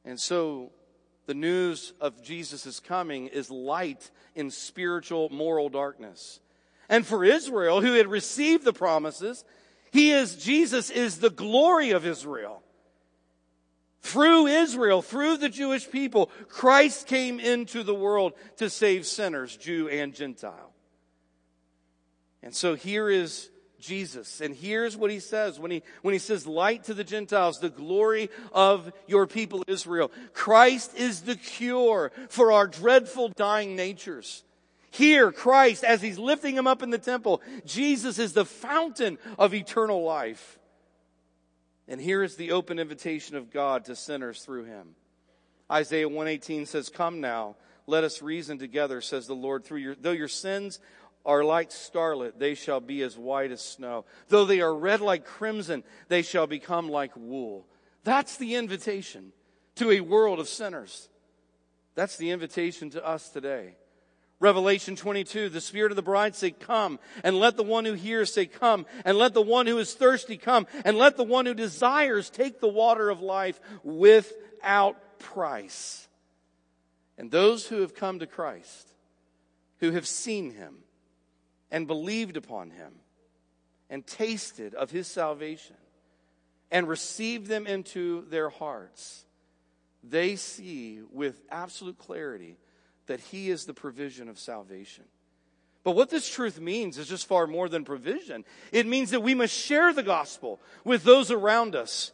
And 0.06 0.18
so 0.18 0.72
the 1.26 1.34
news 1.34 1.92
of 2.00 2.24
Jesus' 2.24 2.80
coming 2.80 3.28
is 3.28 3.52
light 3.52 4.12
in 4.34 4.50
spiritual 4.50 5.28
moral 5.28 5.68
darkness. 5.68 6.40
And 6.88 7.06
for 7.06 7.26
Israel, 7.26 7.82
who 7.82 7.94
had 7.94 8.08
received 8.08 8.64
the 8.64 8.74
promises, 8.74 9.44
he 9.92 10.12
is, 10.12 10.38
Jesus 10.38 10.90
is 10.90 11.18
the 11.18 11.30
glory 11.30 11.92
of 11.92 12.06
Israel. 12.06 12.64
Through 14.02 14.48
Israel, 14.48 15.02
through 15.02 15.38
the 15.38 15.50
Jewish 15.50 15.90
people, 15.90 16.32
Christ 16.48 17.08
came 17.08 17.40
into 17.40 17.84
the 17.84 17.94
world 17.94 18.34
to 18.58 18.70
save 18.70 19.06
sinners, 19.06 19.56
Jew 19.56 19.88
and 19.90 20.14
Gentile. 20.14 20.74
And 22.42 22.56
so 22.56 22.76
here 22.76 23.10
is 23.10 23.52
Jesus. 23.80 24.42
And 24.42 24.56
here's 24.56 24.98
what 24.98 25.12
he 25.12 25.20
says 25.20 25.60
when 25.60 25.72
he, 25.72 25.84
when 26.02 26.14
he 26.14 26.20
says 26.20 26.48
light 26.48 26.86
to 26.86 26.94
the 26.94 27.04
Gentiles, 27.04 27.60
the 27.60 27.70
glory 27.70 28.30
of 28.52 28.92
your 29.08 29.28
people 29.28 29.64
Israel. 29.68 30.12
Christ 30.34 30.96
is 30.96 31.22
the 31.22 31.36
cure 31.36 32.12
for 32.30 32.52
our 32.52 32.68
dreadful 32.68 33.30
dying 33.30 33.76
natures. 33.76 34.44
Here, 34.92 35.32
Christ, 35.32 35.84
as 35.84 36.02
he's 36.02 36.20
lifting 36.20 36.56
him 36.56 36.68
up 36.68 36.84
in 36.84 36.90
the 36.90 36.98
temple, 36.98 37.42
Jesus 37.66 38.20
is 38.20 38.34
the 38.34 38.46
fountain 38.46 39.18
of 39.40 39.54
eternal 39.54 40.04
life. 40.04 40.60
And 41.92 42.00
here 42.00 42.24
is 42.24 42.38
the 42.38 42.54
open 42.54 42.80
invitation 42.80 43.36
of 43.36 43.52
God 43.52 43.84
to 43.86 43.98
sinners 43.98 44.44
through 44.44 44.64
him. 44.64 44.96
Isaiah 45.70 46.08
118 46.08 46.66
says, 46.66 46.88
Come 46.88 47.20
now, 47.20 47.58
let 47.86 48.06
us 48.06 48.22
reason 48.22 48.58
together, 48.58 49.02
says 49.02 49.28
the 49.28 49.36
Lord, 49.36 49.66
through 49.66 49.80
your, 49.80 49.96
though 49.96 50.12
your 50.12 50.30
sins 50.30 50.80
are 51.26 51.44
like 51.44 51.70
scarlet, 51.70 52.40
they 52.40 52.56
shall 52.56 52.80
be 52.80 53.02
as 53.02 53.18
white 53.18 53.52
as 53.52 53.62
snow. 53.62 54.06
Though 54.30 54.46
they 54.46 54.62
are 54.62 54.74
red 54.74 55.02
like 55.02 55.26
crimson, 55.26 55.84
they 56.08 56.22
shall 56.22 56.48
become 56.48 56.88
like 56.88 57.12
wool. 57.18 57.68
That's 58.06 58.38
the 58.38 58.56
invitation 58.56 59.34
to 59.76 59.92
a 59.92 60.00
world 60.00 60.40
of 60.40 60.48
sinners. 60.48 61.10
That's 61.96 62.16
the 62.16 62.30
invitation 62.30 62.90
to 62.92 63.06
us 63.06 63.28
today. 63.28 63.76
Revelation 64.42 64.96
22, 64.96 65.50
the 65.50 65.62
Spirit 65.62 65.92
of 65.92 65.96
the 65.96 66.02
bride 66.02 66.36
say, 66.36 66.50
Come, 66.50 66.98
and 67.24 67.38
let 67.38 67.58
the 67.58 67.64
one 67.64 67.86
who 67.86 67.94
hears 67.94 68.34
say, 68.34 68.48
Come, 68.48 68.88
and 69.06 69.16
let 69.16 69.36
the 69.36 69.42
one 69.42 69.68
who 69.68 69.78
is 69.78 69.94
thirsty 69.94 70.36
come, 70.36 70.66
and 70.84 70.98
let 70.98 71.16
the 71.16 71.24
one 71.24 71.46
who 71.46 71.54
desires 71.54 72.32
take 72.32 72.60
the 72.60 72.68
water 72.68 73.12
of 73.12 73.22
life 73.22 73.62
without 73.84 75.20
price. 75.20 76.08
And 77.20 77.30
those 77.30 77.68
who 77.68 77.82
have 77.82 77.94
come 77.94 78.18
to 78.18 78.26
Christ, 78.26 78.92
who 79.78 79.92
have 79.92 80.08
seen 80.08 80.50
him, 80.56 80.78
and 81.70 81.86
believed 81.86 82.36
upon 82.36 82.72
him, 82.72 82.94
and 83.92 84.08
tasted 84.08 84.74
of 84.74 84.90
his 84.90 85.06
salvation, 85.06 85.76
and 86.72 86.88
received 86.88 87.46
them 87.46 87.68
into 87.68 88.26
their 88.32 88.50
hearts, 88.50 89.24
they 90.04 90.36
see 90.36 91.02
with 91.12 91.40
absolute 91.52 92.00
clarity 92.00 92.58
that 93.12 93.20
He 93.20 93.50
is 93.50 93.66
the 93.66 93.74
provision 93.74 94.30
of 94.30 94.40
salvation. 94.40 95.04
But 95.84 95.98
what 95.98 96.10
this 96.10 96.30
truth 96.30 96.62
means 96.62 96.98
is 96.98 97.10
just 97.10 97.28
far 97.28 97.46
more 97.46 97.68
than 97.68 97.84
provision. 97.84 98.46
It 98.72 98.88
means 98.88 99.12
that 99.12 99.22
we 99.22 99.36
must 99.36 99.54
share 99.54 99.92
the 99.92 100.02
gospel 100.02 100.62
with 100.86 101.04
those 101.04 101.30
around 101.30 101.76
us. 101.76 102.14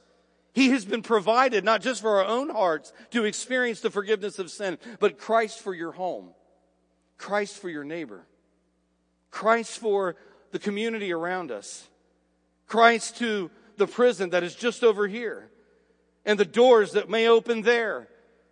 He 0.56 0.70
has 0.70 0.86
been 0.86 1.04
provided 1.04 1.64
not 1.64 1.84
just 1.84 2.02
for 2.02 2.20
our 2.20 2.26
own 2.26 2.50
hearts 2.50 2.94
to 3.12 3.26
experience 3.26 3.82
the 3.82 3.92
forgiveness 3.92 4.40
of 4.40 4.50
sin, 4.50 4.80
but 5.00 5.20
Christ 5.20 5.60
for 5.60 5.72
your 5.72 5.92
home, 5.92 6.30
Christ 7.20 7.60
for 7.60 7.70
your 7.70 7.84
neighbor, 7.84 8.26
Christ 9.30 9.78
for 9.78 10.16
the 10.50 10.58
community 10.58 11.14
around 11.14 11.52
us, 11.52 11.88
Christ 12.66 13.18
to 13.18 13.52
the 13.76 13.86
prison 13.86 14.32
that 14.32 14.42
is 14.42 14.56
just 14.56 14.84
over 14.84 15.08
here, 15.08 15.52
and 16.26 16.40
the 16.40 16.44
doors 16.46 16.94
that 16.94 17.08
may 17.08 17.28
open 17.28 17.62
there 17.62 18.08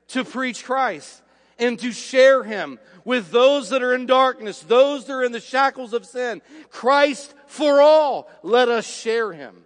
to 0.10 0.23
preach 0.23 0.63
Christ 0.63 1.23
and 1.57 1.79
to 1.79 1.91
share 1.91 2.43
him 2.43 2.79
with 3.03 3.31
those 3.31 3.69
that 3.69 3.83
are 3.83 3.93
in 3.93 4.05
darkness, 4.05 4.59
those 4.61 5.05
that 5.05 5.13
are 5.13 5.23
in 5.23 5.31
the 5.31 5.39
shackles 5.39 5.93
of 5.93 6.05
sin. 6.05 6.41
Christ 6.69 7.33
for 7.47 7.81
all. 7.81 8.29
Let 8.43 8.67
us 8.67 8.85
share 8.85 9.31
him. 9.31 9.65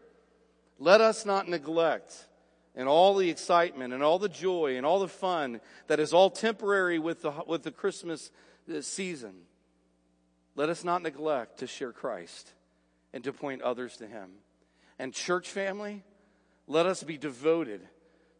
Let 0.77 1.01
us 1.01 1.25
not 1.25 1.47
neglect 1.47 2.25
and 2.75 2.87
all 2.87 3.15
the 3.15 3.29
excitement 3.29 3.93
and 3.93 4.03
all 4.03 4.19
the 4.19 4.29
joy 4.29 4.77
and 4.77 4.85
all 4.85 4.99
the 4.99 5.07
fun 5.07 5.59
that 5.87 5.99
is 5.99 6.13
all 6.13 6.29
temporary 6.29 6.99
with 6.99 7.21
the, 7.21 7.31
with 7.47 7.63
the 7.63 7.71
Christmas 7.71 8.31
uh, 8.73 8.81
season. 8.81 9.33
Let 10.55 10.69
us 10.69 10.83
not 10.83 11.01
neglect 11.01 11.59
to 11.59 11.67
share 11.67 11.91
Christ 11.91 12.53
and 13.13 13.23
to 13.23 13.33
point 13.33 13.61
others 13.61 13.97
to 13.97 14.07
him. 14.07 14.29
And 14.97 15.13
church 15.13 15.49
family, 15.49 16.03
let 16.67 16.85
us 16.85 17.03
be 17.03 17.17
devoted 17.17 17.81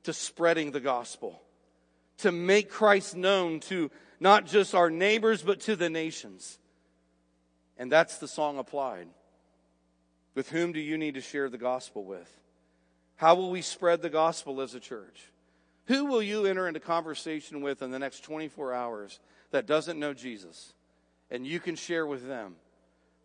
to 0.04 0.14
spreading 0.14 0.72
the 0.72 0.80
gospel 0.80 1.42
to 2.20 2.32
make 2.32 2.70
Christ 2.70 3.16
known 3.16 3.60
to 3.62 3.92
not 4.20 4.46
just 4.46 4.76
our 4.76 4.90
neighbors, 4.90 5.42
but 5.42 5.62
to 5.62 5.76
the 5.76 5.90
nations. 5.90 6.60
And 7.78 7.92
that's 7.92 8.18
the 8.18 8.28
song 8.28 8.58
applied. 8.58 9.08
With 10.36 10.50
whom 10.50 10.74
do 10.74 10.80
you 10.80 10.98
need 10.98 11.16
to 11.16 11.22
share 11.22 11.50
the 11.50 11.58
gospel 11.58 12.04
with? 12.04 12.30
How 13.16 13.36
will 13.36 13.52
we 13.52 13.62
spread 13.62 14.02
the 14.02 14.10
gospel 14.10 14.62
as 14.62 14.76
a 14.76 14.80
church? 14.80 15.32
Who 15.86 16.06
will 16.06 16.22
you 16.22 16.46
enter 16.46 16.68
into 16.68 16.80
conversation 16.80 17.62
with 17.62 17.82
in 17.82 17.92
the 17.92 18.00
next 18.00 18.24
24 18.24 18.74
hours 18.74 19.20
that 19.52 19.66
doesn't 19.66 20.00
know 20.00 20.14
Jesus? 20.14 20.74
And 21.32 21.48
you 21.48 21.60
can 21.60 21.76
share 21.76 22.06
with 22.06 22.28
them 22.28 22.56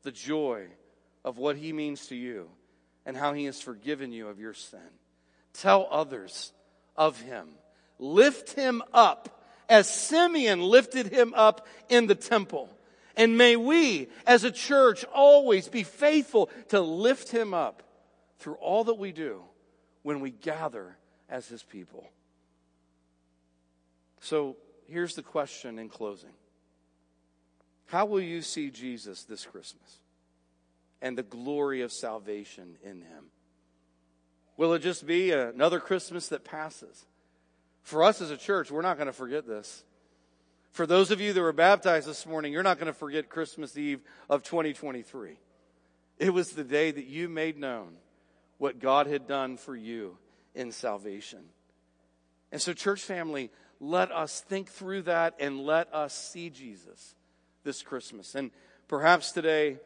the 0.02 0.12
joy 0.12 0.66
of 1.24 1.38
what 1.38 1.57
he 1.57 1.72
means 1.72 2.07
to 2.09 2.16
you 2.16 2.48
and 3.04 3.16
how 3.16 3.33
he 3.33 3.44
has 3.44 3.61
forgiven 3.61 4.12
you 4.12 4.28
of 4.28 4.38
your 4.38 4.54
sin. 4.54 4.80
Tell 5.52 5.88
others 5.90 6.52
of 6.96 7.20
him. 7.20 7.48
Lift 7.98 8.52
him 8.52 8.83
up 8.92 9.42
as 9.68 9.88
Simeon 9.88 10.61
lifted 10.61 11.07
him 11.07 11.33
up 11.35 11.66
in 11.88 12.07
the 12.07 12.14
temple. 12.14 12.68
And 13.16 13.38
may 13.38 13.57
we, 13.57 14.09
as 14.26 14.44
a 14.44 14.50
church, 14.50 15.04
always 15.14 15.68
be 15.68 15.85
faithful 15.85 16.50
to 16.68 16.80
lift 16.80 17.30
him 17.30 17.54
up 17.54 17.83
through 18.38 18.54
all 18.54 18.85
that 18.85 18.98
we 18.98 19.12
do 19.12 19.42
when 20.02 20.20
we 20.20 20.30
gather 20.30 20.96
as 21.28 21.46
his 21.48 21.62
people. 21.62 22.09
So 24.20 24.57
here's 24.87 25.14
the 25.14 25.22
question 25.22 25.78
in 25.78 25.88
closing 25.88 26.33
How 27.87 28.04
will 28.04 28.20
you 28.20 28.42
see 28.42 28.70
Jesus 28.70 29.22
this 29.24 29.44
Christmas 29.44 29.98
and 31.00 31.16
the 31.16 31.22
glory 31.22 31.83
of 31.83 31.92
salvation 31.92 32.76
in 32.83 33.02
him? 33.02 33.26
Will 34.57 34.72
it 34.74 34.80
just 34.80 35.07
be 35.07 35.30
another 35.30 35.80
Christmas 35.80 36.28
that 36.28 36.44
passes? 36.44 37.07
For 37.85 38.03
us 38.03 38.20
as 38.20 38.31
a 38.31 38.37
church, 38.37 38.70
we're 38.70 38.83
not 38.83 38.97
going 38.97 39.07
to 39.07 39.12
forget 39.12 39.47
this. 39.47 39.85
For 40.70 40.87
those 40.87 41.11
of 41.11 41.20
you 41.20 41.33
that 41.33 41.40
were 41.40 41.53
baptized 41.53 42.09
this 42.09 42.27
morning, 42.27 42.53
you're 42.53 42.62
not 42.62 42.79
going 42.79 42.92
to 42.92 42.99
forget 42.99 43.29
Christmas 43.29 43.77
Eve 43.77 44.01
of 44.29 44.42
2023. 44.42 45.38
It 46.18 46.31
was 46.31 46.51
the 46.51 46.64
day 46.64 46.90
that 46.90 47.05
you 47.05 47.29
made 47.29 47.59
known 47.59 47.92
what 48.59 48.81
God 48.81 49.07
had 49.07 49.29
done 49.29 49.57
for 49.59 49.77
you 49.77 50.16
in 50.55 50.73
salvation. 50.73 51.40
And 52.51 52.61
so, 52.61 52.73
church 52.73 53.03
family, 53.03 53.51
let 53.81 54.11
us 54.11 54.40
think 54.40 54.70
through 54.70 55.03
that 55.03 55.35
and 55.38 55.61
let 55.61 55.92
us 55.92 56.14
see 56.14 56.49
Jesus 56.51 57.14
this 57.64 57.83
Christmas. 57.83 58.35
And 58.35 58.51
perhaps 58.88 59.31
today, 59.33 59.79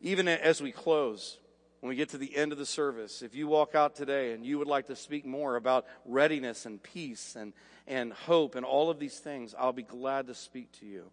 even 0.00 0.26
as 0.26 0.60
we 0.60 0.72
close, 0.72 1.38
when 1.80 1.90
we 1.90 1.96
get 1.96 2.08
to 2.10 2.18
the 2.18 2.36
end 2.36 2.52
of 2.52 2.58
the 2.58 2.66
service, 2.66 3.22
if 3.22 3.34
you 3.34 3.48
walk 3.48 3.74
out 3.74 3.94
today 3.94 4.32
and 4.32 4.44
you 4.44 4.58
would 4.58 4.66
like 4.66 4.86
to 4.86 4.96
speak 4.96 5.26
more 5.26 5.56
about 5.56 5.86
readiness 6.04 6.66
and 6.66 6.82
peace 6.82 7.36
and, 7.36 7.52
and 7.86 8.12
hope 8.12 8.54
and 8.54 8.64
all 8.64 8.90
of 8.90 8.98
these 8.98 9.18
things, 9.18 9.54
I'll 9.58 9.72
be 9.72 9.82
glad 9.82 10.26
to 10.28 10.34
speak 10.34 10.72
to 10.80 10.86
you 10.86 11.10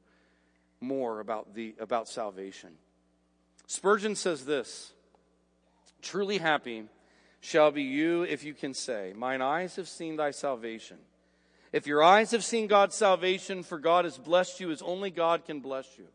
more 0.79 1.19
about, 1.19 1.53
the, 1.53 1.75
about 1.79 2.07
salvation. 2.07 2.71
Spurgeon 3.67 4.15
says 4.15 4.45
this 4.45 4.93
Truly 6.01 6.37
happy 6.37 6.85
shall 7.39 7.71
be 7.71 7.83
you 7.83 8.23
if 8.23 8.43
you 8.43 8.53
can 8.53 8.73
say, 8.73 9.13
Mine 9.15 9.41
eyes 9.41 9.75
have 9.75 9.87
seen 9.87 10.15
thy 10.15 10.31
salvation. 10.31 10.97
If 11.71 11.87
your 11.87 12.03
eyes 12.03 12.31
have 12.31 12.43
seen 12.43 12.67
God's 12.67 12.95
salvation, 12.95 13.63
for 13.63 13.79
God 13.79 14.05
has 14.05 14.17
blessed 14.17 14.59
you 14.59 14.69
as 14.69 14.81
only 14.83 15.09
God 15.09 15.43
can 15.45 15.59
bless 15.59 15.97
you. 15.97 16.05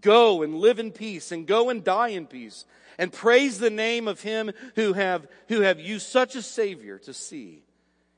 Go 0.00 0.42
and 0.42 0.56
live 0.56 0.78
in 0.78 0.90
peace 0.90 1.32
and 1.32 1.46
go 1.46 1.68
and 1.70 1.84
die 1.84 2.08
in 2.08 2.26
peace 2.26 2.64
and 2.98 3.12
praise 3.12 3.58
the 3.58 3.70
name 3.70 4.08
of 4.08 4.22
him 4.22 4.52
who 4.74 4.94
have, 4.94 5.26
who 5.48 5.60
have 5.60 5.78
used 5.78 6.06
such 6.06 6.34
a 6.34 6.42
savior 6.42 6.98
to 7.00 7.12
see 7.12 7.62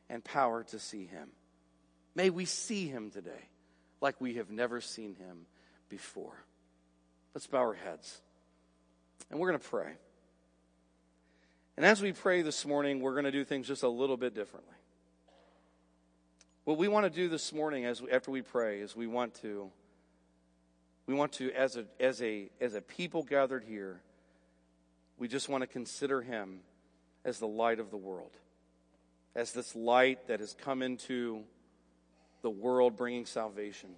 and 0.09 0.23
power 0.23 0.63
to 0.65 0.79
see 0.79 1.07
him. 1.07 1.31
May 2.15 2.31
we 2.31 2.45
see 2.45 2.87
him 2.87 3.11
today 3.11 3.49
like 4.01 4.21
we 4.21 4.35
have 4.35 4.51
never 4.51 4.81
seen 4.81 5.17
him 5.17 5.47
before. 5.89 6.45
Let's 7.35 7.47
bow 7.47 7.59
our 7.59 7.75
heads 7.75 8.21
and 9.31 9.41
we're 9.41 9.49
going 9.49 9.61
to 9.61 9.69
pray. 9.69 9.93
And 11.77 11.85
as 11.85 12.01
we 12.01 12.13
pray 12.13 12.43
this 12.43 12.65
morning, 12.65 13.01
we're 13.01 13.15
going 13.15 13.25
to 13.25 13.33
do 13.33 13.45
things 13.45 13.67
just 13.67 13.83
a 13.83 13.89
little 13.89 14.17
bit 14.17 14.33
differently. 14.35 14.75
What 16.65 16.79
we 16.79 16.87
want 16.87 17.05
to 17.05 17.11
do 17.11 17.29
this 17.29 17.53
morning 17.53 17.85
as 17.85 18.01
after 18.13 18.31
we 18.31 18.43
pray 18.43 18.81
is 18.81 18.95
we 18.95 19.09
want 19.09 19.35
to 19.43 19.71
we 21.07 21.15
want 21.15 21.33
to 21.35 21.53
as 21.53 21.77
a 21.77 21.85
as 22.01 22.23
a 22.23 22.51
as 22.61 22.75
a 22.75 22.81
people 22.81 23.23
gathered 23.23 23.65
here 23.65 24.01
we 25.19 25.29
just 25.29 25.49
want 25.49 25.63
to 25.63 25.67
consider 25.67 26.23
him 26.23 26.61
as 27.25 27.39
the 27.39 27.47
light 27.47 27.79
of 27.79 27.91
the 27.91 27.97
world. 27.97 28.33
As 29.35 29.53
this 29.53 29.75
light 29.75 30.29
that 30.29 30.41
has 30.41 30.55
come 30.55 30.83
into 30.83 31.43
the 32.43 32.51
world 32.51 32.97
bringing 32.97 33.27
salvation. 33.27 33.91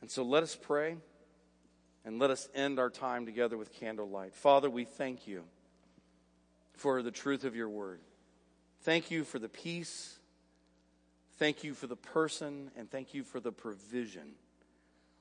And 0.00 0.10
so 0.10 0.22
let 0.22 0.42
us 0.42 0.56
pray 0.60 0.96
and 2.04 2.18
let 2.18 2.30
us 2.30 2.48
end 2.54 2.78
our 2.78 2.90
time 2.90 3.26
together 3.26 3.56
with 3.56 3.72
candlelight. 3.72 4.34
Father, 4.34 4.70
we 4.70 4.84
thank 4.84 5.26
you 5.26 5.42
for 6.74 7.02
the 7.02 7.10
truth 7.10 7.44
of 7.44 7.56
your 7.56 7.68
word. 7.68 8.00
Thank 8.82 9.10
you 9.10 9.24
for 9.24 9.38
the 9.38 9.48
peace. 9.48 10.18
Thank 11.38 11.64
you 11.64 11.74
for 11.74 11.86
the 11.86 11.96
person, 11.96 12.70
and 12.76 12.90
thank 12.90 13.12
you 13.12 13.22
for 13.22 13.40
the 13.40 13.52
provision 13.52 14.36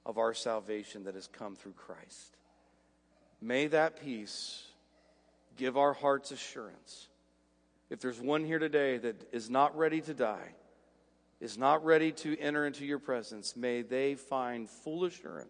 of 0.06 0.18
our 0.18 0.34
salvation 0.34 1.06
that 1.06 1.16
has 1.16 1.28
come 1.28 1.56
through 1.56 1.74
Christ. 1.74 2.38
May 3.42 3.68
that 3.68 4.02
peace 4.02 4.64
give 5.58 5.78
our 5.78 5.94
hearts 5.94 6.32
assurance. 6.32 7.08
If 7.90 8.00
there's 8.00 8.20
one 8.20 8.44
here 8.44 8.60
today 8.60 8.98
that 8.98 9.30
is 9.32 9.50
not 9.50 9.78
ready 9.78 10.02
to 10.02 10.14
die, 10.14 10.54
is 11.40 11.58
not 11.58 11.84
ready 11.84 12.12
to 12.12 12.38
enter 12.40 12.66
into 12.66 12.86
your 12.86 13.00
presence, 13.00 13.56
may 13.56 13.82
they 13.82 14.16
find 14.16 14.70
full 14.70 15.06
assurance 15.06 15.50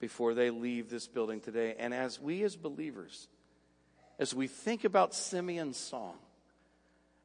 before 0.00 0.34
they 0.34 0.50
leave 0.50 0.90
this 0.90 1.06
building 1.06 1.40
today. 1.40 1.74
And 1.78 1.94
as 1.94 2.20
we 2.20 2.42
as 2.42 2.56
believers, 2.56 3.28
as 4.18 4.34
we 4.34 4.46
think 4.46 4.84
about 4.84 5.14
Simeon's 5.14 5.76
song, 5.76 6.16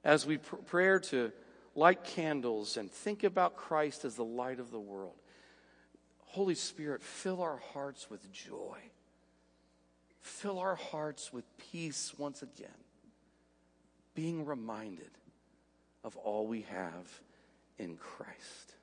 as 0.03 0.25
we 0.25 0.37
pr- 0.37 0.55
pray 0.57 0.99
to 0.99 1.31
light 1.75 2.03
candles 2.03 2.77
and 2.77 2.91
think 2.91 3.23
about 3.23 3.57
Christ 3.57 4.05
as 4.05 4.15
the 4.15 4.23
light 4.23 4.59
of 4.59 4.71
the 4.71 4.79
world, 4.79 5.15
Holy 6.33 6.55
Spirit, 6.55 7.03
fill 7.03 7.43
our 7.43 7.61
hearts 7.73 8.09
with 8.09 8.31
joy. 8.33 8.79
Fill 10.19 10.57
our 10.57 10.73
hearts 10.73 11.31
with 11.31 11.45
peace 11.59 12.11
once 12.17 12.41
again, 12.41 12.69
being 14.15 14.43
reminded 14.43 15.11
of 16.03 16.17
all 16.17 16.47
we 16.47 16.61
have 16.61 17.21
in 17.77 17.97
Christ. 17.97 18.73